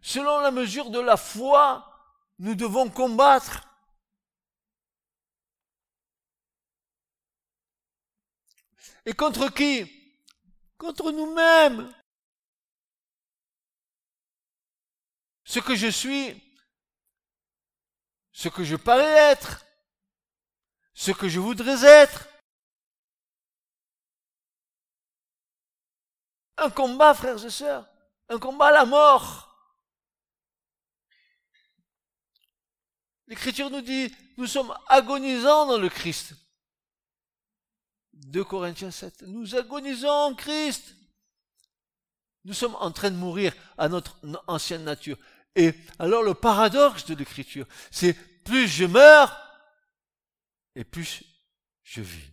Selon 0.00 0.38
la 0.40 0.52
mesure 0.52 0.90
de 0.90 1.00
la 1.00 1.16
foi, 1.16 1.84
nous 2.38 2.54
devons 2.54 2.88
combattre. 2.88 3.67
Et 9.08 9.14
contre 9.14 9.48
qui? 9.48 9.90
Contre 10.76 11.10
nous-mêmes. 11.12 11.90
Ce 15.44 15.60
que 15.60 15.74
je 15.74 15.86
suis, 15.86 16.38
ce 18.32 18.50
que 18.50 18.64
je 18.64 18.76
parais 18.76 19.32
être, 19.32 19.64
ce 20.92 21.12
que 21.12 21.26
je 21.26 21.40
voudrais 21.40 21.82
être. 21.86 22.28
Un 26.58 26.68
combat, 26.68 27.14
frères 27.14 27.42
et 27.42 27.48
sœurs, 27.48 27.88
un 28.28 28.38
combat 28.38 28.66
à 28.66 28.72
la 28.72 28.84
mort. 28.84 29.56
L'Écriture 33.26 33.70
nous 33.70 33.80
dit, 33.80 34.14
nous 34.36 34.46
sommes 34.46 34.76
agonisants 34.86 35.64
dans 35.64 35.78
le 35.78 35.88
Christ. 35.88 36.34
2 38.26 38.44
Corinthiens 38.44 38.90
7. 38.90 39.22
Nous 39.22 39.54
agonisons 39.54 40.08
en 40.08 40.34
Christ. 40.34 40.94
Nous 42.44 42.54
sommes 42.54 42.76
en 42.76 42.90
train 42.90 43.10
de 43.10 43.16
mourir 43.16 43.52
à 43.76 43.88
notre 43.88 44.18
ancienne 44.46 44.84
nature. 44.84 45.18
Et 45.54 45.74
alors 45.98 46.22
le 46.22 46.34
paradoxe 46.34 47.06
de 47.06 47.14
l'écriture, 47.14 47.66
c'est 47.90 48.14
plus 48.44 48.68
je 48.68 48.84
meurs 48.84 49.36
et 50.74 50.84
plus 50.84 51.24
je 51.82 52.00
vis. 52.00 52.30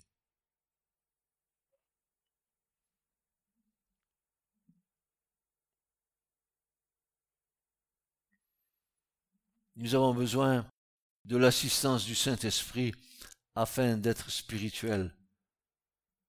Nous 9.77 9.93
avons 9.93 10.13
besoin 10.13 10.65
de 11.25 11.37
l'assistance 11.37 12.05
du 12.05 12.15
Saint-Esprit 12.15 12.93
afin 13.55 13.97
d'être 13.97 14.29
spirituels. 14.29 15.14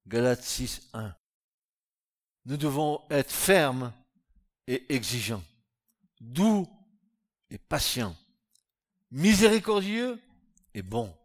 Galates 0.06 0.42
6, 0.42 0.88
1. 0.92 1.14
Nous 2.46 2.56
devons 2.56 3.04
être 3.10 3.32
fermes 3.32 3.92
et 4.66 4.94
exigeants, 4.94 5.42
doux 6.20 6.68
et 7.50 7.58
patients, 7.58 8.16
miséricordieux 9.10 10.20
et 10.74 10.82
bons. 10.82 11.16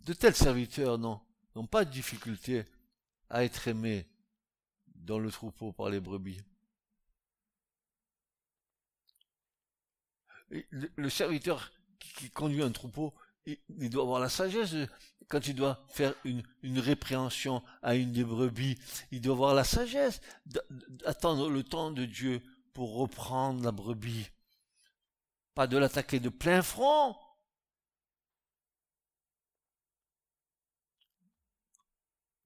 De 0.00 0.14
tels 0.14 0.34
serviteurs 0.34 0.98
n'ont 0.98 1.66
pas 1.70 1.84
de 1.84 1.90
difficulté 1.90 2.64
à 3.28 3.44
être 3.44 3.68
aimés 3.68 4.06
dans 4.88 5.18
le 5.18 5.30
troupeau 5.30 5.72
par 5.72 5.90
les 5.90 6.00
brebis. 6.00 6.40
Le, 10.50 11.08
serviteur 11.08 11.70
qui 12.00 12.30
conduit 12.30 12.62
un 12.62 12.72
troupeau, 12.72 13.14
il, 13.46 13.90
doit 13.90 14.02
avoir 14.02 14.20
la 14.20 14.28
sagesse. 14.28 14.74
Quand 15.28 15.46
il 15.46 15.54
doit 15.54 15.84
faire 15.88 16.14
une, 16.24 16.42
répréhension 16.78 17.62
à 17.82 17.94
une 17.94 18.12
des 18.12 18.24
brebis, 18.24 18.78
il 19.10 19.20
doit 19.20 19.34
avoir 19.34 19.54
la 19.54 19.64
sagesse 19.64 20.20
d'attendre 20.44 21.48
le 21.48 21.62
temps 21.62 21.90
de 21.90 22.04
Dieu 22.04 22.42
pour 22.72 22.94
reprendre 22.94 23.62
la 23.62 23.72
brebis. 23.72 24.28
Pas 25.54 25.66
de 25.66 25.78
l'attaquer 25.78 26.20
de 26.20 26.28
plein 26.28 26.62
front. 26.62 27.16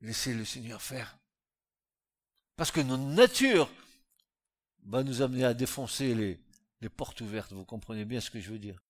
Laissez 0.01 0.35
le 0.35 0.45
Seigneur 0.45 0.83
faire. 0.83 1.17
Parce 2.57 2.71
que 2.71 2.81
notre 2.81 3.03
nature 3.03 3.71
va 4.85 5.03
nous 5.03 5.23
amener 5.23 5.45
à 5.45 5.55
défoncer 5.55 6.15
les 6.81 6.89
portes 6.91 7.23
ouvertes. 7.23 7.53
Vous 7.53 7.65
comprenez 7.65 8.05
bien 8.05 8.21
ce 8.21 8.31
que 8.31 8.41
je 8.41 8.51
veux 8.51 8.59
dire. 8.59 8.84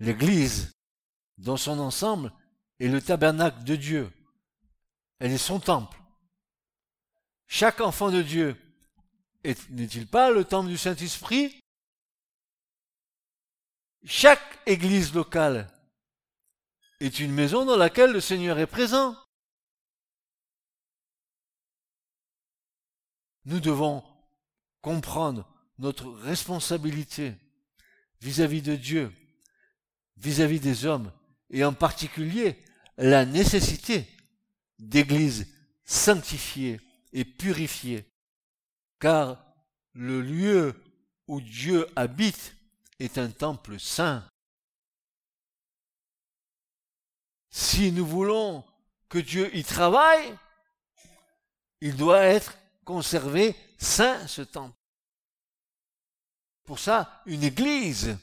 L'Église, 0.00 0.72
dans 1.36 1.58
son 1.58 1.78
ensemble, 1.78 2.32
est 2.78 2.88
le 2.88 3.02
tabernacle 3.02 3.62
de 3.64 3.76
Dieu. 3.76 4.10
Elle 5.18 5.32
est 5.32 5.38
son 5.38 5.60
temple. 5.60 5.98
Chaque 7.46 7.80
enfant 7.80 8.10
de 8.10 8.22
Dieu 8.22 8.56
n'est-il 9.44 10.06
pas 10.06 10.30
le 10.30 10.44
temple 10.44 10.70
du 10.70 10.78
Saint-Esprit? 10.78 11.60
Chaque 14.04 14.58
Église 14.66 15.12
locale 15.12 15.70
est 17.00 17.18
une 17.18 17.32
maison 17.32 17.66
dans 17.66 17.76
laquelle 17.76 18.12
le 18.12 18.20
Seigneur 18.20 18.58
est 18.58 18.66
présent. 18.66 19.14
Nous 23.44 23.60
devons 23.60 24.02
comprendre 24.80 25.46
notre 25.78 26.08
responsabilité 26.10 27.34
vis-à-vis 28.20 28.62
de 28.62 28.76
Dieu 28.76 29.12
vis-à-vis 30.20 30.60
des 30.60 30.84
hommes, 30.84 31.10
et 31.48 31.64
en 31.64 31.72
particulier 31.72 32.56
la 32.96 33.24
nécessité 33.24 34.06
d'églises 34.78 35.46
sanctifiées 35.84 36.80
et 37.12 37.24
purifiées, 37.24 38.04
car 39.00 39.42
le 39.94 40.20
lieu 40.20 40.74
où 41.26 41.40
Dieu 41.40 41.86
habite 41.96 42.54
est 42.98 43.18
un 43.18 43.30
temple 43.30 43.80
saint. 43.80 44.24
Si 47.50 47.90
nous 47.90 48.06
voulons 48.06 48.64
que 49.08 49.18
Dieu 49.18 49.54
y 49.56 49.64
travaille, 49.64 50.36
il 51.80 51.96
doit 51.96 52.22
être 52.22 52.56
conservé 52.84 53.56
saint, 53.78 54.26
ce 54.28 54.42
temple. 54.42 54.76
Pour 56.64 56.78
ça, 56.78 57.22
une 57.26 57.42
église 57.42 58.16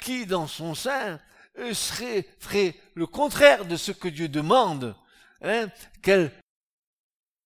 qui, 0.00 0.26
dans 0.26 0.46
son 0.46 0.74
sein, 0.74 1.20
euh, 1.58 1.74
serait, 1.74 2.26
ferait 2.38 2.74
le 2.94 3.06
contraire 3.06 3.64
de 3.64 3.76
ce 3.76 3.92
que 3.92 4.08
Dieu 4.08 4.28
demande, 4.28 4.94
hein, 5.42 5.68
qu'elle, 6.02 6.32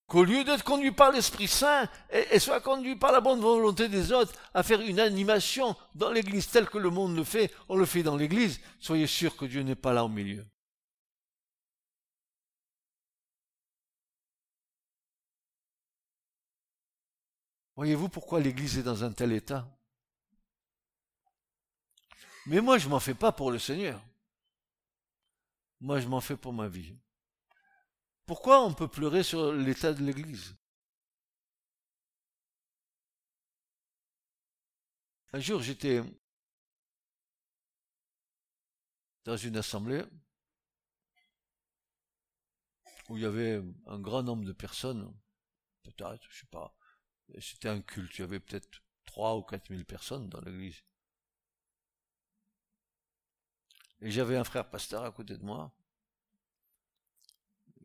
qu'au 0.07 0.25
lieu 0.25 0.43
d'être 0.45 0.65
conduit 0.65 0.93
par 0.93 1.13
l'Esprit 1.13 1.49
Saint, 1.49 1.89
elle 2.09 2.41
soit 2.41 2.61
conduite 2.61 2.99
par 2.99 3.13
la 3.13 3.21
bonne 3.21 3.41
volonté 3.41 3.89
des 3.89 4.13
autres 4.13 4.33
à 4.55 4.63
faire 4.63 4.81
une 4.81 5.01
animation 5.01 5.77
dans 5.95 6.11
l'Église 6.11 6.49
telle 6.49 6.69
que 6.69 6.79
le 6.79 6.91
monde 6.91 7.15
le 7.17 7.25
fait, 7.25 7.53
on 7.69 7.77
le 7.77 7.85
fait 7.85 8.03
dans 8.03 8.17
l'Église, 8.17 8.61
soyez 8.81 9.07
sûr 9.07 9.37
que 9.37 9.45
Dieu 9.45 9.63
n'est 9.63 9.75
pas 9.75 9.93
là 9.93 10.05
au 10.05 10.09
milieu. 10.09 10.47
Voyez-vous 17.77 18.09
pourquoi 18.09 18.41
l'Église 18.41 18.79
est 18.79 18.83
dans 18.83 19.05
un 19.05 19.13
tel 19.13 19.33
état? 19.33 19.69
Mais 22.49 22.61
moi, 22.63 22.79
je 22.79 22.89
m'en 22.89 22.99
fais 22.99 23.15
pas 23.15 23.31
pour 23.31 23.51
le 23.51 23.59
Seigneur. 23.59 24.03
Moi, 25.81 26.01
je 26.01 26.09
m'en 26.09 26.21
fais 26.21 26.37
pour 26.37 26.53
ma 26.53 26.67
vie. 26.67 26.97
Pourquoi 28.25 28.65
on 28.65 28.75
peut 28.75 28.89
pleurer 28.89 29.23
sur 29.23 29.53
l'état 29.53 29.93
de 29.93 30.03
l'Église? 30.03 30.57
Un 35.33 35.41
jour, 35.41 35.61
j'étais 35.61 36.03
dans 39.25 39.37
une 39.37 39.59
assemblée 39.59 40.03
où 43.11 43.17
il 43.17 43.23
y 43.23 43.27
avait 43.27 43.63
un 43.87 44.01
grand 44.01 44.23
nombre 44.23 44.45
de 44.45 44.53
personnes, 44.53 45.15
peut-être, 45.83 46.27
je 46.31 46.41
sais 46.41 46.47
pas, 46.47 46.75
c'était 47.41 47.69
un 47.69 47.83
culte, 47.83 48.17
il 48.17 48.21
y 48.23 48.25
avait 48.25 48.41
peut-être 48.41 48.83
trois 49.05 49.37
ou 49.37 49.43
quatre 49.43 49.69
mille 49.69 49.85
personnes 49.85 50.31
dans 50.31 50.41
l'église. 50.41 50.83
Et 54.01 54.11
j'avais 54.11 54.37
un 54.37 54.45
frère 54.45 54.69
pasteur 54.69 55.05
à 55.05 55.11
côté 55.11 55.37
de 55.37 55.45
moi 55.45 55.73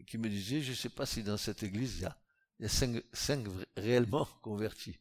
qui 0.06 0.17
me 0.17 0.30
disait, 0.30 0.62
je 0.62 0.71
ne 0.71 0.76
sais 0.76 0.89
pas 0.89 1.06
si 1.06 1.23
dans 1.23 1.38
cette 1.38 1.63
église, 1.63 1.97
il 1.97 2.63
y 2.63 2.65
a, 2.65 2.69
cinq, 3.13 3.47
réellement 3.76 4.26
convertis. 4.41 4.99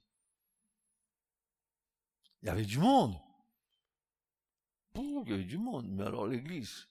Il 2.43 2.47
y 2.47 2.49
avait 2.49 2.65
du 2.65 2.79
monde. 2.79 3.17
il 4.97 5.29
y 5.29 5.33
avait 5.33 5.45
du 5.45 5.59
monde. 5.59 5.87
Mais 5.89 6.05
alors 6.05 6.27
l'église. 6.27 6.89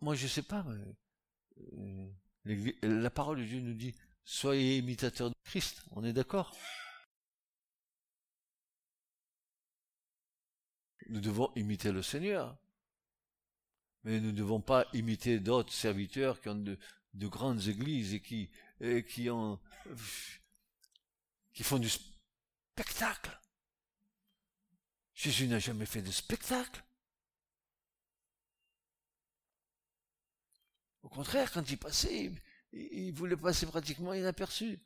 Moi, 0.00 0.14
je 0.14 0.26
sais 0.26 0.42
pas. 0.42 0.64
Euh, 1.74 2.10
la 2.82 3.10
parole 3.10 3.38
de 3.38 3.44
Dieu 3.44 3.60
nous 3.60 3.74
dit 3.74 3.94
soyez 4.30 4.78
imitateurs 4.78 5.30
de 5.30 5.34
Christ. 5.44 5.82
On 5.90 6.04
est 6.04 6.12
d'accord? 6.12 6.56
Nous 11.08 11.20
devons 11.20 11.52
imiter 11.56 11.90
le 11.90 12.02
Seigneur. 12.02 12.56
Mais 14.04 14.20
nous 14.20 14.30
ne 14.30 14.36
devons 14.36 14.60
pas 14.60 14.86
imiter 14.92 15.40
d'autres 15.40 15.72
serviteurs 15.72 16.40
qui 16.40 16.48
ont 16.48 16.54
de, 16.54 16.78
grandes 17.26 17.66
églises 17.66 18.14
et 18.14 18.22
qui, 18.22 18.50
qui 19.08 19.28
ont, 19.28 19.60
qui 21.52 21.64
font 21.64 21.78
du 21.78 21.90
spectacle. 21.90 23.36
Jésus 25.12 25.48
n'a 25.48 25.58
jamais 25.58 25.86
fait 25.86 26.02
de 26.02 26.12
spectacle. 26.12 26.82
Au 31.02 31.08
contraire, 31.08 31.50
quand 31.52 31.68
il 31.68 31.76
passait, 31.76 32.32
il, 32.72 33.12
voulait 33.12 33.36
passer 33.36 33.66
pratiquement 33.66 34.14
inaperçu. 34.14 34.78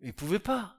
Il 0.00 0.14
pouvait 0.14 0.38
pas. 0.38 0.76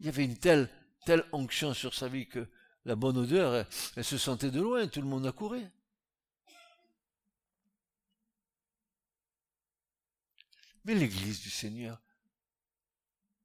Il 0.00 0.06
y 0.06 0.08
avait 0.08 0.24
une 0.24 0.36
telle, 0.36 0.68
telle 1.06 1.24
onction 1.32 1.74
sur 1.74 1.94
sa 1.94 2.08
vie 2.08 2.26
que 2.26 2.48
la 2.84 2.96
bonne 2.96 3.16
odeur, 3.16 3.66
elle, 3.96 4.04
se 4.04 4.18
sentait 4.18 4.50
de 4.50 4.60
loin, 4.60 4.86
tout 4.88 5.00
le 5.00 5.06
monde 5.06 5.26
accourait. 5.26 5.70
Mais 10.84 10.94
l'église 10.94 11.40
du 11.40 11.50
Seigneur. 11.50 12.02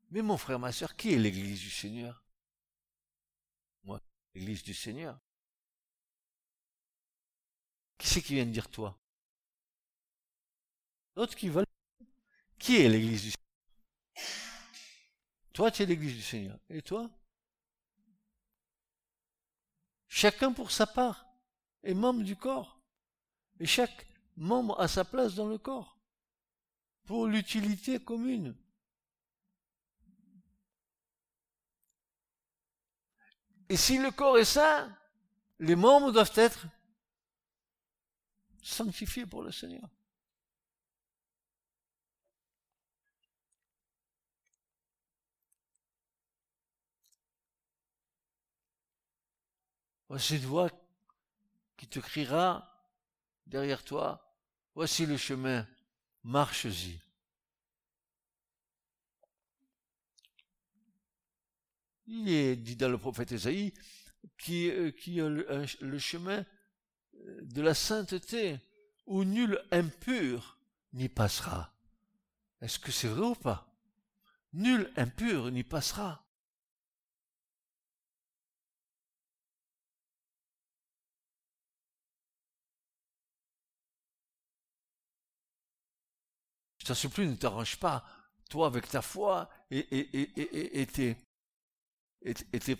Mais 0.10 0.22
mon 0.22 0.38
frère, 0.38 0.58
ma 0.58 0.72
soeur, 0.72 0.96
qui 0.96 1.14
est 1.14 1.20
l'église 1.20 1.60
du 1.60 1.70
Seigneur? 1.70 2.24
Moi, 3.84 4.02
l'église 4.34 4.64
du 4.64 4.74
Seigneur. 4.74 5.20
Qui 7.98 8.08
c'est 8.08 8.22
qui 8.22 8.36
vient 8.36 8.46
de 8.46 8.52
dire 8.52 8.70
toi? 8.70 9.00
D'autres 11.16 11.36
qui 11.36 11.50
veulent. 11.50 11.66
Qui 12.60 12.78
est 12.78 12.90
l'église 12.90 13.24
du 13.24 13.32
Seigneur? 13.32 13.38
Toi, 15.54 15.72
tu 15.72 15.84
es 15.84 15.86
l'église 15.86 16.16
du 16.16 16.22
Seigneur. 16.22 16.60
Et 16.70 16.82
toi? 16.82 17.10
Chacun 20.08 20.52
pour 20.52 20.72
sa 20.72 20.88
part 20.88 21.26
est 21.84 21.94
membre 21.94 22.24
du 22.24 22.36
corps. 22.36 22.80
Et 23.60 23.66
chaque 23.66 24.08
membre 24.36 24.80
a 24.80 24.88
sa 24.88 25.06
place 25.06 25.36
dans 25.36 25.48
le 25.48 25.58
corps 25.58 25.98
pour 27.06 27.28
l'utilité 27.28 28.00
commune. 28.00 28.56
Et 33.70 33.78
si 33.78 33.98
le 33.98 34.12
corps 34.12 34.38
est 34.38 34.46
saint, 34.46 34.96
les 35.60 35.76
membres 35.76 36.12
doivent 36.12 36.32
être 36.36 36.68
sanctifiés 38.62 39.26
pour 39.26 39.42
le 39.42 39.52
Seigneur. 39.52 39.90
Voici 50.10 50.38
une 50.38 50.46
voix 50.46 50.70
qui 51.76 51.88
te 51.88 52.00
criera 52.00 52.74
derrière 53.46 53.84
toi, 53.84 54.34
voici 54.74 55.06
le 55.06 55.18
chemin, 55.18 55.68
marche-y. 56.24 57.00
Il 62.08 62.30
est 62.30 62.56
dit 62.56 62.78
dans 62.78 62.90
le 62.90 62.98
prophète 62.98 63.34
Esaïe 63.34 63.74
qui, 64.38 64.70
euh, 64.70 64.92
qui 64.92 65.20
a 65.20 65.28
le, 65.28 66.00
chemin 66.00 66.46
euh, 67.16 67.42
de 67.42 67.62
la 67.62 67.74
sainteté 67.74 68.60
où 69.06 69.26
nul 69.26 69.62
impur 69.72 70.58
n'y 70.94 71.10
passera. 71.10 71.74
Est-ce 72.62 72.80
que 72.80 72.92
c'est 72.92 73.10
vrai 73.10 73.28
ou 73.28 73.36
pas? 73.36 73.78
Nul 74.54 74.92
impur 74.96 75.52
n'y 75.52 75.64
passera. 75.64 76.27
T'en 86.88 86.96
supplie, 86.96 87.28
ne 87.28 87.36
t'arrange 87.36 87.78
pas, 87.78 88.06
toi, 88.50 88.68
avec 88.68 88.88
ta 88.88 89.02
foi 89.02 89.50
et, 89.72 89.84
tes, 89.86 91.18
et, 92.22 92.60
tes, 92.60 92.78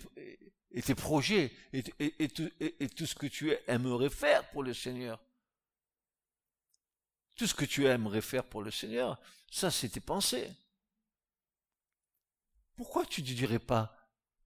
et 0.70 0.82
tes 0.82 0.94
projets 0.94 1.52
et, 1.72 1.84
et, 1.98 2.28
tout, 2.28 2.50
et, 2.60 2.88
tout 2.88 3.06
ce 3.06 3.14
que 3.14 3.26
tu 3.26 3.52
aimerais 3.66 4.10
faire 4.10 4.48
pour 4.50 4.62
le 4.62 4.74
Seigneur. 4.74 5.20
Tout 7.36 7.46
ce 7.46 7.54
que 7.54 7.64
tu 7.64 7.86
aimerais 7.86 8.20
faire 8.20 8.44
pour 8.44 8.62
le 8.62 8.70
Seigneur, 8.70 9.20
ça 9.50 9.70
c'est 9.70 9.90
tes 9.90 10.00
pensées. 10.00 10.50
Pourquoi 12.74 13.06
tu 13.06 13.22
ne 13.22 13.26
dirais 13.26 13.58
pas 13.58 13.94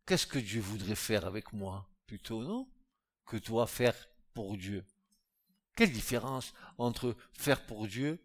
qu'est-ce 0.06 0.26
que 0.26 0.38
Dieu 0.38 0.60
voudrait 0.60 0.94
faire 0.94 1.24
avec 1.24 1.52
moi 1.52 1.88
plutôt, 2.06 2.42
non 2.42 2.68
Que 3.24 3.36
toi 3.36 3.66
faire 3.66 4.08
pour 4.34 4.56
Dieu? 4.56 4.84
Quelle 5.76 5.92
différence 5.92 6.52
entre 6.76 7.16
faire 7.32 7.64
pour 7.64 7.86
Dieu 7.86 8.18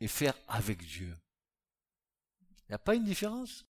et 0.00 0.08
faire 0.08 0.34
avec 0.48 0.84
Dieu. 0.84 1.14
Il 2.40 2.72
n'y 2.72 2.74
a 2.74 2.78
pas 2.78 2.94
une 2.94 3.04
différence? 3.04 3.64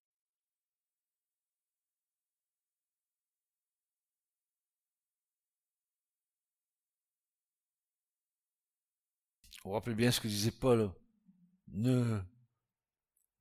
Vous 9.64 9.74
rappelez 9.74 9.96
bien 9.96 10.12
ce 10.12 10.22
que 10.22 10.30
disait 10.30 10.52
Paul. 10.52 10.90
Ne 11.68 12.22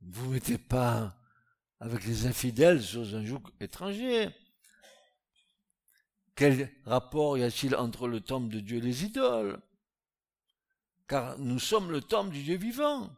vous 0.00 0.30
mettez 0.30 0.58
pas 0.58 1.16
avec 1.78 2.04
les 2.04 2.26
infidèles 2.26 2.82
sur 2.82 3.02
un 3.14 3.24
joug 3.24 3.42
étranger. 3.60 4.28
Quel 6.34 6.74
rapport 6.84 7.38
y 7.38 7.44
a-t-il 7.44 7.76
entre 7.76 8.08
le 8.08 8.20
temple 8.20 8.48
de 8.48 8.58
Dieu 8.58 8.78
et 8.78 8.80
les 8.80 9.04
idoles? 9.04 9.62
Car 11.08 11.38
nous 11.38 11.58
sommes 11.58 11.90
le 11.90 12.00
temple 12.00 12.32
du 12.32 12.42
Dieu 12.42 12.56
vivant. 12.56 13.10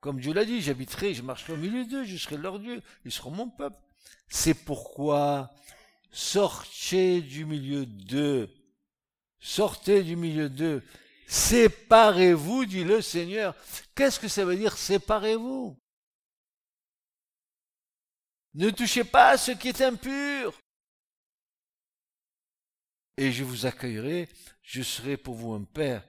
Comme 0.00 0.20
Dieu 0.20 0.32
l'a 0.32 0.44
dit, 0.44 0.60
j'habiterai, 0.60 1.14
je 1.14 1.22
marcherai 1.22 1.54
au 1.54 1.56
milieu 1.56 1.84
d'eux, 1.84 2.04
je 2.04 2.16
serai 2.16 2.36
leur 2.36 2.58
Dieu, 2.58 2.82
ils 3.04 3.12
seront 3.12 3.30
mon 3.30 3.50
peuple. 3.50 3.80
C'est 4.28 4.54
pourquoi 4.54 5.50
sortez 6.10 7.20
du 7.20 7.44
milieu 7.44 7.86
d'eux, 7.86 8.48
sortez 9.38 10.02
du 10.02 10.16
milieu 10.16 10.48
d'eux, 10.48 10.82
séparez-vous, 11.26 12.66
dit 12.66 12.84
le 12.84 13.02
Seigneur. 13.02 13.54
Qu'est-ce 13.94 14.20
que 14.20 14.28
ça 14.28 14.44
veut 14.44 14.56
dire 14.56 14.76
séparez-vous? 14.76 15.78
Ne 18.54 18.70
touchez 18.70 19.04
pas 19.04 19.30
à 19.30 19.38
ce 19.38 19.50
qui 19.52 19.68
est 19.68 19.82
impur. 19.82 20.58
Et 23.18 23.32
je 23.32 23.44
vous 23.44 23.66
accueillerai, 23.66 24.28
je 24.62 24.82
serai 24.82 25.16
pour 25.16 25.34
vous 25.34 25.52
un 25.52 25.64
père 25.64 26.06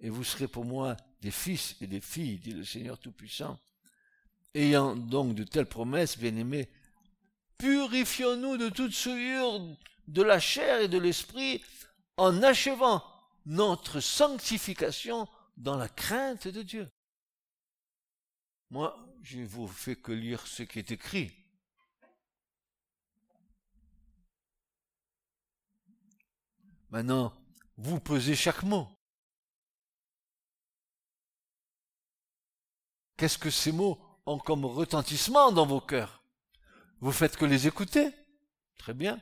et 0.00 0.10
vous 0.10 0.24
serez 0.24 0.48
pour 0.48 0.64
moi 0.64 0.96
des 1.20 1.30
fils 1.30 1.76
et 1.80 1.86
des 1.86 2.00
filles, 2.00 2.38
dit 2.38 2.52
le 2.52 2.64
Seigneur 2.64 2.98
Tout-Puissant. 2.98 3.58
Ayant 4.54 4.96
donc 4.96 5.34
de 5.34 5.44
telles 5.44 5.66
promesses, 5.66 6.18
bien-aimés, 6.18 6.68
purifions-nous 7.58 8.56
de 8.56 8.68
toute 8.68 8.92
souillure 8.92 9.60
de 10.08 10.22
la 10.22 10.38
chair 10.38 10.80
et 10.80 10.88
de 10.88 10.98
l'esprit 10.98 11.62
en 12.16 12.42
achevant 12.42 13.02
notre 13.44 14.00
sanctification 14.00 15.28
dans 15.56 15.76
la 15.76 15.88
crainte 15.88 16.48
de 16.48 16.62
Dieu. 16.62 16.90
Moi, 18.70 18.96
je 19.22 19.40
vous 19.40 19.68
fais 19.68 19.96
que 19.96 20.12
lire 20.12 20.46
ce 20.46 20.62
qui 20.62 20.78
est 20.78 20.90
écrit. 20.90 21.32
Maintenant, 26.90 27.32
vous 27.76 28.00
pesez 28.00 28.34
chaque 28.34 28.62
mot. 28.62 28.95
Qu'est-ce 33.16 33.38
que 33.38 33.50
ces 33.50 33.72
mots 33.72 33.98
ont 34.26 34.38
comme 34.38 34.64
retentissement 34.64 35.52
dans 35.52 35.66
vos 35.66 35.80
cœurs? 35.80 36.22
Vous 37.00 37.12
faites 37.12 37.36
que 37.36 37.44
les 37.44 37.66
écouter? 37.66 38.10
Très 38.78 38.94
bien. 38.94 39.20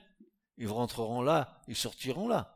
Ils 0.59 0.68
rentreront 0.68 1.22
là, 1.22 1.62
ils 1.68 1.76
sortiront 1.76 2.28
là. 2.28 2.50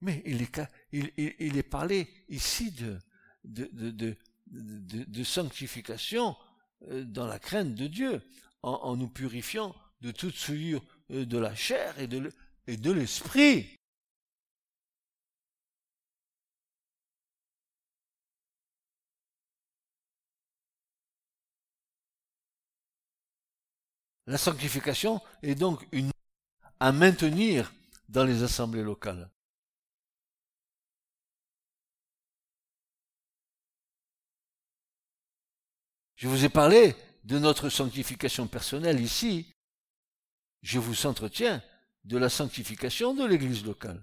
Mais 0.00 0.22
il 0.24 0.40
est, 0.42 1.62
parlé 1.62 2.08
ici 2.30 2.72
de, 2.72 4.14
sanctification 5.24 6.36
euh, 6.88 7.04
dans 7.04 7.26
la 7.26 7.38
crainte 7.38 7.74
de 7.74 7.86
Dieu, 7.86 8.22
en, 8.62 8.96
nous 8.96 9.08
purifiant 9.08 9.74
de 10.00 10.10
toute 10.10 10.36
souillure 10.36 10.82
euh, 11.10 11.26
de 11.26 11.36
la 11.36 11.54
chair 11.54 11.98
et 11.98 12.06
de 12.06 12.90
l'esprit. 12.90 13.79
La 24.30 24.38
sanctification 24.38 25.20
est 25.42 25.56
donc 25.56 25.84
une 25.90 26.12
à 26.78 26.92
maintenir 26.92 27.72
dans 28.08 28.22
les 28.22 28.44
assemblées 28.44 28.84
locales. 28.84 29.28
Je 36.14 36.28
vous 36.28 36.44
ai 36.44 36.48
parlé 36.48 36.94
de 37.24 37.40
notre 37.40 37.70
sanctification 37.70 38.46
personnelle 38.46 39.00
ici. 39.00 39.52
Je 40.62 40.78
vous 40.78 41.06
entretiens 41.06 41.60
de 42.04 42.16
la 42.16 42.28
sanctification 42.28 43.14
de 43.14 43.24
l'église 43.24 43.64
locale. 43.64 44.00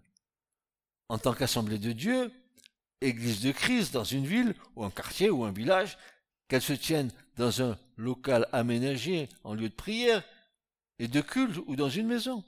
En 1.08 1.18
tant 1.18 1.34
qu'assemblée 1.34 1.80
de 1.80 1.94
Dieu, 1.94 2.34
église 3.00 3.40
de 3.40 3.54
Christ 3.54 3.94
dans 3.94 4.04
une 4.04 4.28
ville 4.28 4.56
ou 4.76 4.84
un 4.84 4.92
quartier 4.92 5.30
ou 5.30 5.46
un 5.46 5.54
village, 5.54 5.98
qu'elle 6.48 6.62
se 6.62 6.74
tienne 6.74 7.12
dans 7.38 7.62
un 7.62 7.78
local 7.98 8.48
aménagé 8.52 9.30
en 9.44 9.54
lieu 9.54 9.70
de 9.70 9.76
prière 9.76 10.24
et 11.00 11.08
de 11.08 11.22
culte 11.22 11.58
ou 11.68 11.76
dans 11.76 11.90
une 11.90 12.08
maison. 12.08 12.44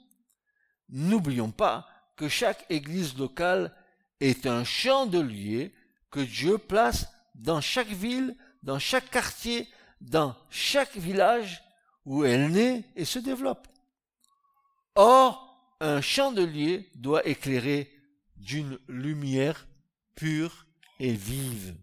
N'oublions 0.88 1.50
pas 1.50 1.86
que 2.16 2.28
chaque 2.28 2.66
église 2.70 3.16
locale 3.16 3.74
est 4.20 4.46
un 4.46 4.64
chandelier 4.64 5.72
que 6.10 6.20
Dieu 6.20 6.58
place 6.58 7.08
dans 7.34 7.60
chaque 7.60 7.88
ville, 7.88 8.36
dans 8.62 8.78
chaque 8.78 9.10
quartier, 9.10 9.68
dans 10.00 10.36
chaque 10.50 10.96
village 10.96 11.62
où 12.04 12.24
elle 12.24 12.50
naît 12.50 12.84
et 12.96 13.04
se 13.04 13.18
développe. 13.18 13.68
Or, 14.96 15.76
un 15.80 16.00
chandelier 16.00 16.90
doit 16.94 17.26
éclairer 17.26 17.90
d'une 18.36 18.78
lumière 18.88 19.66
pure 20.14 20.66
et 20.98 21.12
vive. 21.12 21.74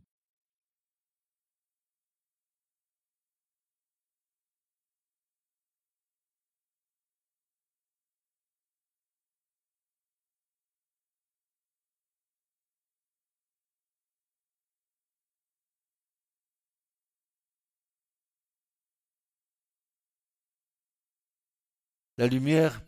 La 22.20 22.26
lumière 22.26 22.82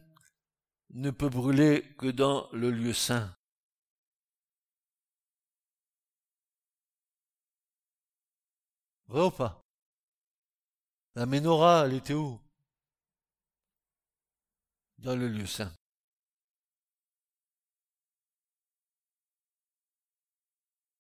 ne 0.90 1.12
peut 1.12 1.30
brûler 1.30 1.84
que 2.00 2.08
dans 2.08 2.50
le 2.52 2.72
lieu 2.72 2.94
saint. 2.94 3.32
Vrai 9.06 9.26
ou 9.26 9.32
pas? 9.32 9.64
La 11.14 11.28
menorah, 11.28 11.86
elle 11.86 11.94
était 11.94 12.16
où? 12.16 12.42
Dans 14.98 15.16
le 15.16 15.28
lieu 15.28 15.46
saint. 15.46 15.72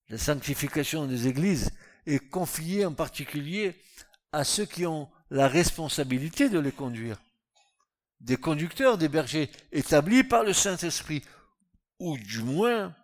La 0.09 0.19
sanctification 0.19 1.07
des 1.07 1.27
églises 1.27 1.71
est 2.05 2.19
confiée 2.29 2.85
en 2.85 2.93
particulier 2.93 3.75
à 4.31 4.43
ceux 4.43 4.67
qui 4.67 4.85
ont 4.85 5.09
la 5.31 5.47
responsabilité 5.47 6.49
de 6.49 6.59
les 6.59 6.71
conduire 6.71 7.19
des 8.19 8.37
conducteurs, 8.37 8.97
des 8.97 9.09
bergers 9.09 9.49
établis 9.71 10.23
par 10.23 10.43
le 10.43 10.53
Saint-Esprit, 10.53 11.23
ou 11.99 12.17
du 12.17 12.43
moins 12.43 12.95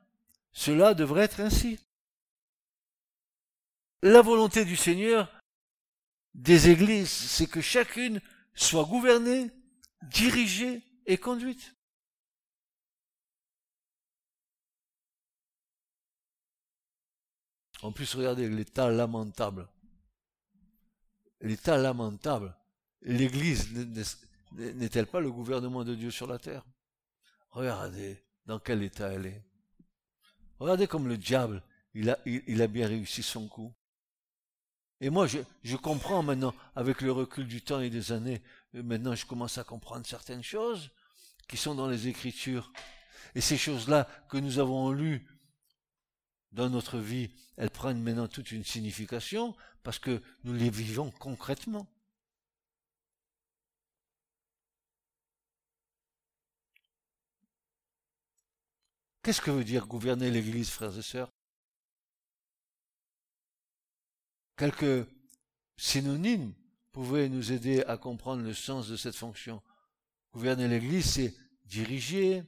cela 0.51 0.93
devrait 0.93 1.23
être 1.23 1.39
ainsi. 1.39 1.79
La 4.01 4.21
volonté 4.21 4.65
du 4.65 4.75
Seigneur 4.75 5.31
des 6.33 6.69
églises, 6.69 7.09
c'est 7.09 7.47
que 7.47 7.61
chacune 7.61 8.21
soit 8.53 8.85
gouvernée, 8.85 9.51
dirigée 10.03 10.83
et 11.05 11.17
conduite. 11.17 11.75
En 17.81 17.91
plus, 17.91 18.15
regardez 18.15 18.49
l'état 18.49 18.89
lamentable. 18.89 19.67
L'état 21.41 21.77
lamentable. 21.77 22.57
L'Église 23.01 23.73
n'est-elle 24.55 25.07
pas 25.07 25.19
le 25.19 25.31
gouvernement 25.31 25.83
de 25.83 25.95
Dieu 25.95 26.11
sur 26.11 26.27
la 26.27 26.39
terre? 26.39 26.65
Regardez 27.51 28.23
dans 28.45 28.59
quel 28.59 28.83
état 28.83 29.11
elle 29.11 29.25
est. 29.25 29.43
Regardez 30.59 30.87
comme 30.87 31.07
le 31.07 31.17
diable, 31.17 31.63
il 31.93 32.09
a, 32.09 32.67
bien 32.67 32.87
réussi 32.87 33.23
son 33.23 33.47
coup. 33.47 33.73
Et 35.01 35.09
moi, 35.09 35.27
je, 35.27 35.39
je, 35.63 35.75
comprends 35.75 36.23
maintenant, 36.23 36.53
avec 36.75 37.01
le 37.01 37.11
recul 37.11 37.47
du 37.47 37.61
temps 37.61 37.81
et 37.81 37.89
des 37.89 38.11
années, 38.11 38.41
euh, 38.75 38.83
maintenant 38.83 39.13
je 39.13 39.25
commence 39.25 39.57
à 39.57 39.63
comprendre 39.63 40.05
certaines 40.05 40.43
choses 40.43 40.89
qui 41.47 41.57
sont 41.57 41.75
dans 41.75 41.87
les 41.87 42.07
Écritures. 42.07 42.71
Et 43.35 43.41
ces 43.41 43.57
choses-là 43.57 44.07
que 44.29 44.37
nous 44.37 44.59
avons 44.59 44.91
lues 44.91 45.27
dans 46.51 46.69
notre 46.69 46.97
vie, 46.97 47.29
elles 47.57 47.69
prennent 47.69 48.01
maintenant 48.01 48.27
toute 48.27 48.51
une 48.51 48.63
signification 48.63 49.55
parce 49.83 49.99
que 49.99 50.21
nous 50.43 50.53
les 50.53 50.69
vivons 50.69 51.11
concrètement. 51.11 51.87
Qu'est-ce 59.25 59.41
que 59.41 59.49
veut 59.49 59.63
dire 59.63 59.87
gouverner 59.87 60.29
l'Église, 60.29 60.69
frères 60.69 60.95
et 60.95 61.01
sœurs? 61.01 61.31
Quelques 64.55 65.09
synonymes 65.77 66.53
pouvaient 66.91 67.27
nous 67.27 67.51
aider 67.51 67.81
à 67.85 67.97
comprendre 67.97 68.43
le 68.43 68.53
sens 68.53 68.87
de 68.87 68.95
cette 68.95 69.15
fonction. 69.15 69.63
Gouverner 70.31 70.67
l'Église, 70.67 71.09
c'est 71.09 71.33
diriger, 71.65 72.43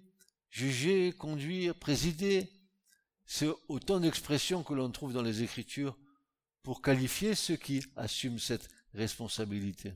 juger, 0.51 1.13
conduire, 1.13 1.73
présider. 1.73 2.47
C'est 3.25 3.49
autant 3.69 3.99
d'expressions 3.99 4.61
que 4.61 4.75
l'on 4.75 4.91
trouve 4.91 5.13
dans 5.13 5.23
les 5.23 5.41
Écritures 5.41 5.97
pour 6.61 6.83
qualifier 6.83 7.33
ceux 7.33 7.55
qui 7.55 7.83
assument 7.95 8.37
cette 8.37 8.69
responsabilité. 8.93 9.95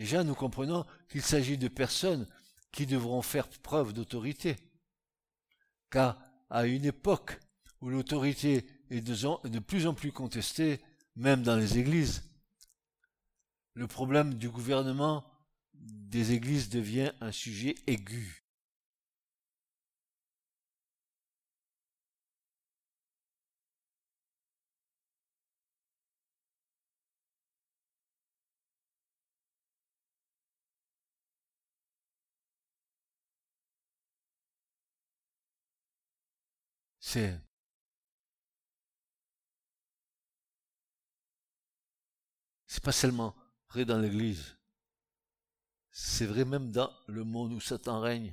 Déjà, 0.00 0.24
nous 0.24 0.34
comprenons 0.34 0.86
qu'il 1.10 1.20
s'agit 1.20 1.58
de 1.58 1.68
personnes 1.68 2.26
qui 2.72 2.86
devront 2.86 3.20
faire 3.20 3.46
preuve 3.48 3.92
d'autorité. 3.92 4.56
Car 5.90 6.18
à 6.48 6.64
une 6.64 6.86
époque 6.86 7.38
où 7.82 7.90
l'autorité 7.90 8.64
est 8.88 9.02
de 9.02 9.58
plus 9.58 9.86
en 9.86 9.92
plus 9.92 10.10
contestée, 10.10 10.80
même 11.16 11.42
dans 11.42 11.56
les 11.56 11.76
églises, 11.76 12.30
le 13.74 13.86
problème 13.86 14.36
du 14.36 14.48
gouvernement 14.48 15.22
des 15.74 16.32
églises 16.32 16.70
devient 16.70 17.12
un 17.20 17.30
sujet 17.30 17.74
aigu. 17.86 18.39
C'est 37.10 37.40
pas 42.84 42.92
seulement 42.92 43.34
vrai 43.68 43.84
dans 43.84 43.98
l'église, 43.98 44.56
c'est 45.90 46.26
vrai 46.26 46.44
même 46.44 46.70
dans 46.70 46.92
le 47.08 47.24
monde 47.24 47.52
où 47.52 47.60
Satan 47.60 48.00
règne, 48.00 48.32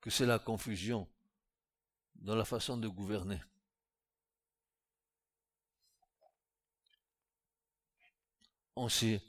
que 0.00 0.10
c'est 0.10 0.26
la 0.26 0.40
confusion 0.40 1.08
dans 2.16 2.34
la 2.34 2.44
façon 2.44 2.76
de 2.76 2.88
gouverner. 2.88 3.40
On 8.74 8.88
sait 8.88 9.22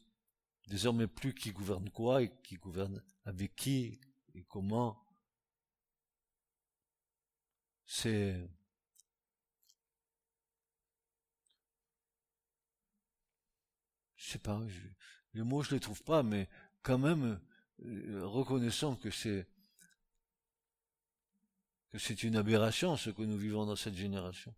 désormais 0.67 1.07
plus 1.07 1.35
qui 1.35 1.51
gouverne 1.51 1.91
quoi 1.91 2.23
et 2.23 2.31
qui 2.41 2.55
gouverne 2.55 3.03
avec 3.23 3.55
qui 3.55 3.99
et 4.33 4.43
comment. 4.45 5.04
C'est 7.85 8.49
je 14.15 14.31
sais 14.31 14.39
pas, 14.39 14.61
je, 14.67 14.81
les 15.33 15.43
mots 15.43 15.63
je 15.63 15.75
les 15.75 15.79
trouve 15.79 16.03
pas, 16.03 16.23
mais 16.23 16.49
quand 16.81 16.97
même 16.97 17.39
euh, 17.83 18.25
reconnaissons 18.25 18.95
que 18.95 19.11
c'est 19.11 19.47
que 21.91 21.99
c'est 21.99 22.23
une 22.23 22.35
aberration 22.35 22.97
ce 22.97 23.09
que 23.09 23.21
nous 23.21 23.37
vivons 23.37 23.65
dans 23.65 23.75
cette 23.75 23.95
génération. 23.95 24.53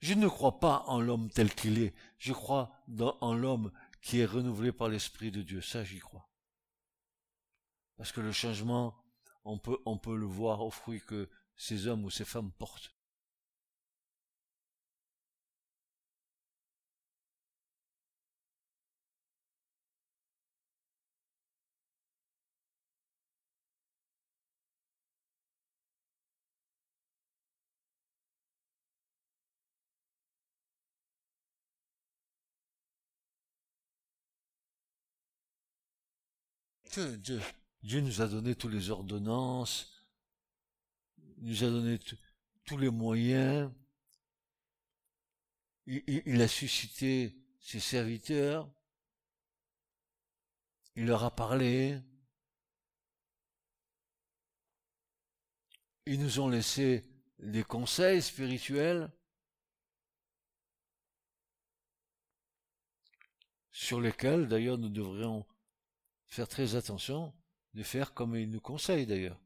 Je 0.00 0.14
ne 0.14 0.28
crois 0.28 0.60
pas 0.60 0.84
en 0.86 1.00
l'homme 1.00 1.30
tel 1.30 1.54
qu'il 1.54 1.78
est, 1.78 1.94
je 2.18 2.32
crois 2.32 2.84
en 3.20 3.34
l'homme 3.34 3.72
qui 4.02 4.20
est 4.20 4.26
renouvelé 4.26 4.70
par 4.70 4.88
l'Esprit 4.88 5.30
de 5.30 5.40
Dieu, 5.40 5.62
ça 5.62 5.82
j'y 5.82 5.98
crois. 5.98 6.28
Parce 7.96 8.12
que 8.12 8.20
le 8.20 8.32
changement, 8.32 8.94
on 9.44 9.58
peut, 9.58 9.78
on 9.86 9.98
peut 9.98 10.16
le 10.16 10.26
voir 10.26 10.62
aux 10.62 10.70
fruits 10.70 11.00
que 11.00 11.28
ces 11.56 11.86
hommes 11.86 12.04
ou 12.04 12.10
ces 12.10 12.24
femmes 12.24 12.52
portent. 12.52 12.94
Dieu 36.96 37.40
Dieu 37.84 38.00
nous 38.00 38.22
a 38.22 38.26
donné 38.26 38.54
tous 38.54 38.70
les 38.70 38.88
ordonnances, 38.88 40.02
nous 41.36 41.64
a 41.64 41.66
donné 41.68 41.98
tous 42.64 42.78
les 42.78 42.88
moyens, 42.88 43.70
il, 45.84 46.40
a 46.40 46.48
suscité 46.48 47.36
ses 47.60 47.80
serviteurs, 47.80 48.72
il 50.96 51.04
leur 51.04 51.24
a 51.24 51.36
parlé, 51.36 52.00
ils 56.06 56.18
nous 56.18 56.40
ont 56.40 56.48
laissé 56.48 57.04
des 57.38 57.64
conseils 57.64 58.22
spirituels 58.22 59.12
sur 63.72 64.00
lesquels 64.00 64.48
d'ailleurs 64.48 64.78
nous 64.78 64.88
devrions 64.88 65.46
faire 66.24 66.48
très 66.48 66.76
attention 66.76 67.34
de 67.74 67.82
faire 67.82 68.14
comme 68.14 68.36
il 68.36 68.50
nous 68.50 68.60
conseille 68.60 69.06
d'ailleurs. 69.06 69.40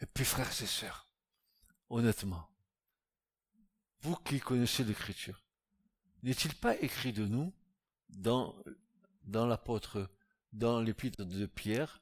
Et 0.00 0.06
puis 0.06 0.24
frères 0.24 0.50
et 0.62 0.66
sœurs, 0.66 1.08
honnêtement, 1.90 2.48
vous 4.00 4.16
qui 4.16 4.38
connaissez 4.38 4.84
l'écriture, 4.84 5.42
n'est-il 6.22 6.54
pas 6.54 6.76
écrit 6.76 7.12
de 7.12 7.26
nous 7.26 7.52
dans, 8.08 8.56
dans 9.24 9.46
l'apôtre, 9.46 10.08
dans 10.52 10.80
l'épître 10.80 11.24
de 11.24 11.46
Pierre, 11.46 12.00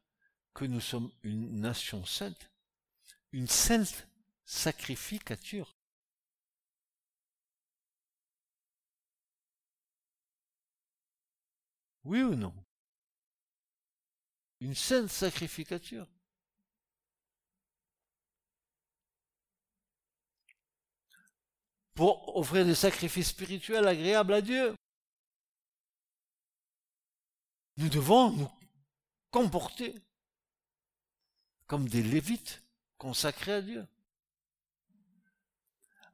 que 0.53 0.65
nous 0.65 0.81
sommes 0.81 1.11
une 1.23 1.61
nation 1.61 2.05
sainte, 2.05 2.51
une 3.33 3.49
sainte 3.49 4.09
sacrificature? 4.45 5.76
Oui 12.07 12.23
ou 12.23 12.37
non? 12.37 12.55
Une 14.61 14.77
sainte 14.77 15.09
sacrificature? 15.09 16.07
Pour 21.95 22.37
offrir 22.37 22.65
des 22.65 22.77
sacrifices 22.77 23.31
spirituels 23.31 23.89
agréables 23.89 24.35
à 24.35 24.41
Dieu? 24.41 24.77
Nous 27.77 27.89
devons 27.89 28.31
nous 28.31 28.51
comporter 29.31 30.01
comme 31.67 31.89
des 31.89 32.05
lévites 32.05 32.63
consacrés 32.99 33.55
à 33.55 33.63
Dieu. 33.63 33.85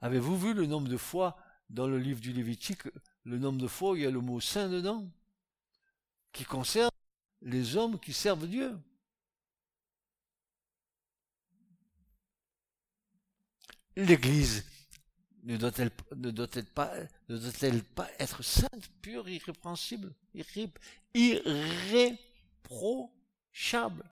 Avez-vous 0.00 0.38
vu 0.38 0.54
le 0.54 0.64
nombre 0.64 0.88
de 0.88 0.96
fois 0.96 1.36
dans 1.68 1.86
le 1.86 1.98
livre 1.98 2.20
du 2.20 2.32
Lévitique, 2.32 2.84
le 3.24 3.38
nombre 3.38 3.60
de 3.60 3.68
fois 3.68 3.90
où 3.90 3.96
il 3.96 4.02
y 4.02 4.06
a 4.06 4.10
le 4.10 4.20
mot 4.20 4.40
saint 4.40 4.68
dedans, 4.68 5.06
qui 6.32 6.44
concerne 6.44 6.90
les 7.42 7.76
hommes 7.76 7.98
qui 7.98 8.12
servent 8.12 8.46
Dieu. 8.46 8.78
L'Église 13.96 14.64
ne 15.42 15.56
doit-elle 15.56 15.90
doit 16.12 16.46
pas 16.74 16.94
doit-elle 17.28 17.82
pas 17.82 18.08
être 18.18 18.42
sainte, 18.42 18.88
pure, 19.02 19.28
irrépréhensible, 19.28 20.14
irréprochable 21.14 24.04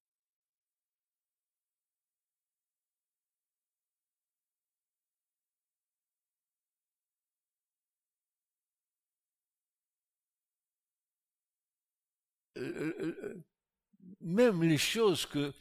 même 14.20 14.62
les 14.62 14.78
choses 14.78 15.26
que, 15.26 15.52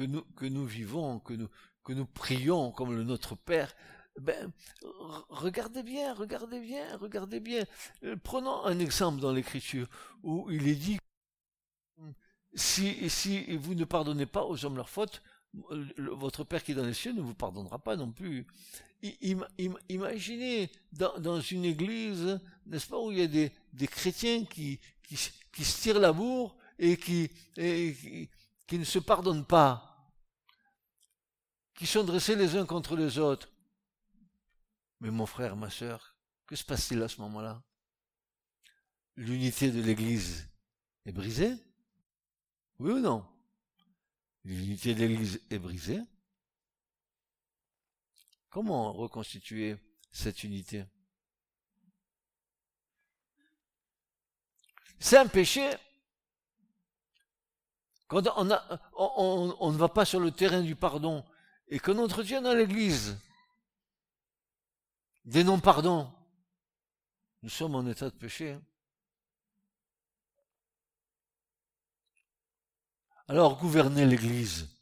nous, 0.00 0.64
vivons, 0.66 1.20
que 1.20 1.34
nous, 1.92 2.06
prions 2.06 2.70
comme 2.72 3.02
Notre 3.02 3.34
Père, 3.34 3.74
ben, 4.20 4.52
regardez 5.28 5.82
bien, 5.82 6.12
regardez 6.14 6.60
bien, 6.60 6.96
regardez 6.96 7.40
bien. 7.40 7.64
Prenons 8.24 8.64
un 8.64 8.78
exemple 8.78 9.20
dans 9.20 9.32
l'Écriture 9.32 9.86
où 10.22 10.50
il 10.50 10.66
est 10.66 10.74
dit 10.74 10.98
si, 12.54 13.08
si 13.08 13.56
vous 13.56 13.74
ne 13.74 13.84
pardonnez 13.84 14.26
pas 14.26 14.44
aux 14.44 14.64
hommes 14.64 14.76
leurs 14.76 14.90
fautes, 14.90 15.22
votre 15.98 16.44
Père 16.44 16.62
qui 16.62 16.72
est 16.72 16.74
dans 16.74 16.84
les 16.84 16.94
cieux 16.94 17.12
ne 17.12 17.20
vous 17.20 17.34
pardonnera 17.34 17.78
pas 17.78 17.96
non 17.96 18.10
plus. 18.10 18.46
Imaginez 19.00 20.70
dans, 20.92 21.40
une 21.40 21.64
église, 21.64 22.40
n'est-ce 22.66 22.86
pas, 22.86 22.98
où 22.98 23.12
il 23.12 23.18
y 23.18 23.22
a 23.22 23.26
des, 23.26 23.86
chrétiens 23.86 24.44
qui, 24.44 24.80
se 25.12 25.80
tirent 25.80 26.00
la 26.00 26.12
bourre 26.12 26.56
et 26.78 26.96
qui, 26.96 27.30
et 27.56 28.28
qui, 28.66 28.78
ne 28.78 28.84
se 28.84 28.98
pardonnent 28.98 29.46
pas, 29.46 30.12
qui 31.74 31.86
sont 31.86 32.02
dressés 32.02 32.34
les 32.34 32.56
uns 32.56 32.66
contre 32.66 32.96
les 32.96 33.18
autres. 33.18 33.48
Mais 35.00 35.10
mon 35.10 35.26
frère, 35.26 35.54
ma 35.54 35.70
sœur, 35.70 36.16
que 36.46 36.56
se 36.56 36.64
passe-t-il 36.64 37.00
à 37.02 37.08
ce 37.08 37.20
moment-là? 37.20 37.62
L'unité 39.14 39.70
de 39.70 39.80
l'Église 39.80 40.48
est 41.04 41.12
brisée? 41.12 41.54
Oui 42.80 42.92
ou 42.92 42.98
non? 42.98 43.24
L'unité 44.44 44.94
de 44.94 45.00
l'Église 45.00 45.40
est 45.50 45.58
brisée? 45.58 46.00
Comment 48.50 48.92
reconstituer 48.92 49.76
cette 50.10 50.42
unité? 50.42 50.84
C'est 54.98 55.16
un 55.16 55.26
péché. 55.26 55.70
Quand 58.06 58.22
on, 58.36 59.72
ne 59.72 59.76
va 59.76 59.88
pas 59.88 60.04
sur 60.04 60.18
le 60.18 60.30
terrain 60.30 60.62
du 60.62 60.74
pardon 60.74 61.24
et 61.68 61.78
qu'on 61.78 61.98
entretient 61.98 62.40
dans 62.40 62.54
l'Église 62.54 63.18
des 65.26 65.44
non-pardons, 65.44 66.10
nous 67.42 67.50
sommes 67.50 67.74
en 67.74 67.86
état 67.86 68.08
de 68.08 68.14
péché. 68.16 68.52
Hein. 68.52 68.62
Alors 73.28 73.58
gouvernez 73.58 74.06
l'Église. 74.06 74.77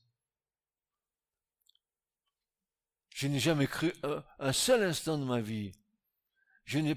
Je 3.16 3.28
n'ai 3.28 3.38
jamais 3.38 3.66
cru 3.66 3.94
un 4.38 4.52
seul 4.52 4.82
instant 4.82 5.16
de 5.16 5.24
ma 5.24 5.40
vie. 5.40 5.72
Je 6.66 6.78
n'ai, 6.80 6.94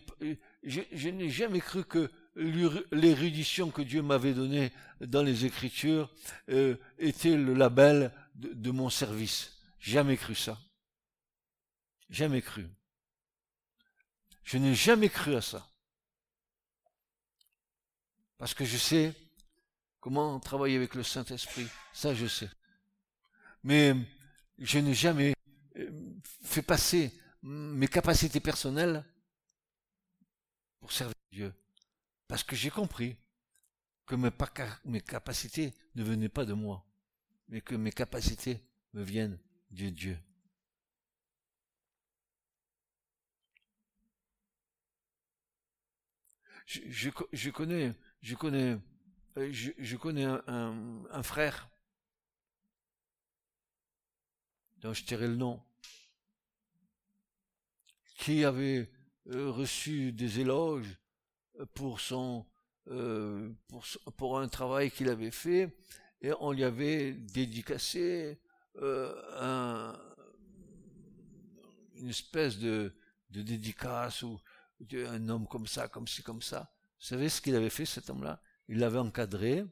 je 0.64 1.10
n'ai 1.10 1.30
jamais 1.30 1.62
cru 1.62 1.86
que 1.86 2.12
l'érudition 2.36 3.72
que 3.72 3.82
Dieu 3.82 4.02
m'avait 4.02 4.34
donnée 4.34 4.74
dans 5.00 5.24
les 5.24 5.46
Écritures 5.46 6.14
euh, 6.50 6.76
était 6.98 7.38
le 7.38 7.54
label 7.54 8.14
de, 8.36 8.70
mon 8.70 8.90
service. 8.90 9.62
Jamais 9.80 10.18
cru 10.18 10.36
ça. 10.36 10.60
Jamais 12.10 12.42
cru. 12.42 12.68
Je 14.44 14.58
n'ai 14.58 14.76
jamais 14.76 15.08
cru 15.08 15.38
à 15.38 15.42
ça. 15.42 15.72
Parce 18.38 18.54
que 18.54 18.66
je 18.66 18.76
sais 18.76 19.14
comment 20.02 20.38
travailler 20.42 20.76
avec 20.76 20.96
le 20.96 21.04
Saint-Esprit. 21.04 21.68
Ça, 21.94 22.14
je 22.14 22.28
sais. 22.28 22.50
Mais 23.64 23.96
je 24.58 24.80
n'ai 24.80 24.94
jamais 24.94 25.34
fait 26.50 26.62
passer 26.62 27.14
mes 27.42 27.88
capacités 27.88 28.40
personnelles 28.40 29.06
pour 30.80 30.92
servir 30.92 31.16
Dieu. 31.32 31.54
Parce 32.28 32.44
que 32.44 32.56
j'ai 32.56 32.70
compris 32.70 33.18
que 34.06 34.16
mes, 34.16 35.02
capacités 35.02 35.74
ne 35.96 36.04
venaient 36.04 36.30
pas 36.30 36.46
de 36.46 36.54
moi, 36.54 36.86
mais 37.48 37.62
que 37.62 37.76
mes 37.76 37.92
capacités 37.92 38.60
me 38.94 39.04
viennent 39.04 39.40
de 39.70 39.90
Dieu. 39.90 40.18
Je, 46.66 47.10
connais, 47.50 47.96
je 48.22 48.36
connais, 48.36 48.78
euh, 49.38 49.52
je, 49.52 49.96
connais 49.96 50.26
un, 50.26 51.24
frère 51.24 51.70
dont 54.78 54.94
je 54.94 55.04
tairai 55.04 55.28
le 55.28 55.36
nom, 55.36 55.64
qui 58.20 58.44
avait 58.44 58.92
euh, 59.28 59.50
reçu 59.50 60.12
des 60.12 60.42
éloges 60.42 60.98
pour 61.74 62.02
son 62.02 62.46
euh, 62.88 63.50
pour, 63.68 63.86
pour 64.18 64.40
un 64.40 64.48
travail 64.48 64.92
qu'il 64.92 65.10
avait 65.10 65.32
fait 65.32 65.78
et 66.22 66.32
on 66.40 66.52
lui 66.52 66.66
avait 66.66 67.14
dédicacé 67.14 68.42
euh, 68.78 69.16
un, 69.38 69.98
une 71.96 72.10
espèce 72.10 72.60
de, 72.60 72.94
de 73.30 73.42
dédicace 73.42 74.22
ou 74.24 74.40
un 74.92 75.30
homme 75.30 75.48
comme 75.48 75.68
ça, 75.68 75.88
comme 75.88 76.08
ci, 76.08 76.22
comme 76.24 76.42
ça. 76.42 76.74
Vous 77.00 77.06
savez 77.06 77.30
ce 77.30 77.42
qu'il 77.42 77.56
avait 77.56 77.70
fait 77.70 77.86
cet 77.86 78.10
homme-là? 78.10 78.42
Il 78.68 78.80
l'avait 78.80 79.00
encadré 79.00 79.66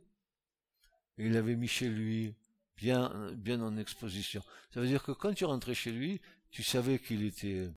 et 1.18 1.26
il 1.26 1.34
l'avait 1.34 1.56
mis 1.56 1.68
chez 1.68 1.90
lui 1.90 2.36
bien 2.78 3.32
bien 3.34 3.62
en 3.62 3.76
exposition. 3.78 4.42
Ça 4.74 4.80
veut 4.80 4.88
dire 4.88 5.04
que 5.04 5.12
quand 5.12 5.34
tu 5.34 5.44
rentrais 5.44 5.76
chez 5.76 5.92
lui, 5.92 6.22
tu 6.50 6.64
savais 6.64 7.00
qu'il 7.00 7.24
était 7.24 7.70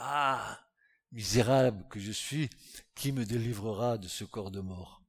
Ah, 0.00 0.60
misérable 1.10 1.84
que 1.88 1.98
je 1.98 2.12
suis, 2.12 2.48
qui 2.94 3.10
me 3.10 3.24
délivrera 3.24 3.98
de 3.98 4.06
ce 4.06 4.22
corps 4.22 4.52
de 4.52 4.60
mort? 4.60 5.02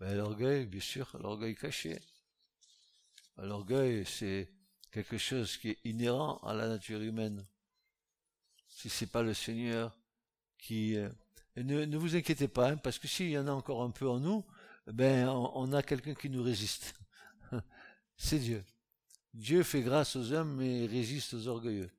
Ben, 0.00 0.14
L'orgueil, 0.16 0.66
bien 0.66 0.80
sûr, 0.80 1.16
l'orgueil 1.18 1.56
caché. 1.56 1.98
L'orgueil, 3.38 4.04
c'est 4.04 4.52
quelque 4.92 5.16
chose 5.16 5.56
qui 5.56 5.70
est 5.70 5.78
inhérent 5.84 6.38
à 6.44 6.52
la 6.52 6.68
nature 6.68 7.00
humaine. 7.00 7.46
Si 8.68 8.90
c'est 8.90 9.06
pas 9.06 9.22
le 9.22 9.32
Seigneur 9.32 9.98
qui... 10.58 10.94
Euh, 10.96 11.08
ne, 11.56 11.96
vous 11.96 12.16
inquiétez 12.16 12.48
pas, 12.48 12.72
hein, 12.72 12.76
parce 12.76 12.98
que 12.98 13.08
s'il 13.08 13.30
y 13.30 13.38
en 13.38 13.48
a 13.48 13.52
encore 13.52 13.82
un 13.82 13.90
peu 13.90 14.06
en 14.08 14.20
nous, 14.20 14.44
ben 14.86 15.26
on, 15.28 15.72
a 15.72 15.82
quelqu'un 15.82 16.14
qui 16.14 16.28
nous 16.28 16.42
résiste. 16.42 16.94
c'est 18.16 18.38
Dieu. 18.38 18.62
Dieu 19.34 19.62
fait 19.62 19.82
grâce 19.82 20.16
aux 20.16 20.32
hommes 20.32 20.56
mais 20.56 20.86
résiste 20.86 21.34
aux 21.34 21.46
orgueilleux. 21.48 21.90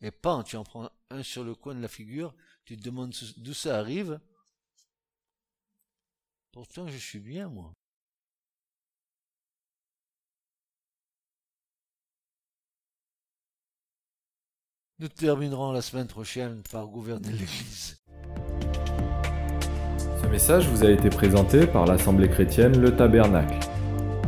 Et 0.00 0.10
pas, 0.10 0.42
tu 0.44 0.56
en 0.56 0.64
prends 0.64 0.90
un 1.10 1.22
sur 1.22 1.44
le 1.44 1.54
coin 1.54 1.74
de 1.74 1.82
la 1.82 1.88
figure, 1.88 2.34
tu 2.64 2.76
te 2.76 2.82
demandes 2.82 3.14
d'où 3.38 3.54
ça 3.54 3.78
arrive. 3.78 4.20
Pourtant, 6.52 6.88
je 6.88 6.96
suis 6.96 7.20
bien, 7.20 7.48
moi. 7.48 7.74
Nous 14.98 15.08
terminerons 15.08 15.72
la 15.72 15.80
semaine 15.80 16.08
prochaine 16.08 16.62
par 16.70 16.86
gouverner 16.86 17.32
l'Église. 17.32 18.02
Ce 20.22 20.26
message 20.26 20.68
vous 20.68 20.84
a 20.84 20.90
été 20.90 21.08
présenté 21.08 21.66
par 21.66 21.86
l'Assemblée 21.86 22.28
chrétienne 22.28 22.78
Le 22.78 22.94
Tabernacle. 22.94 23.58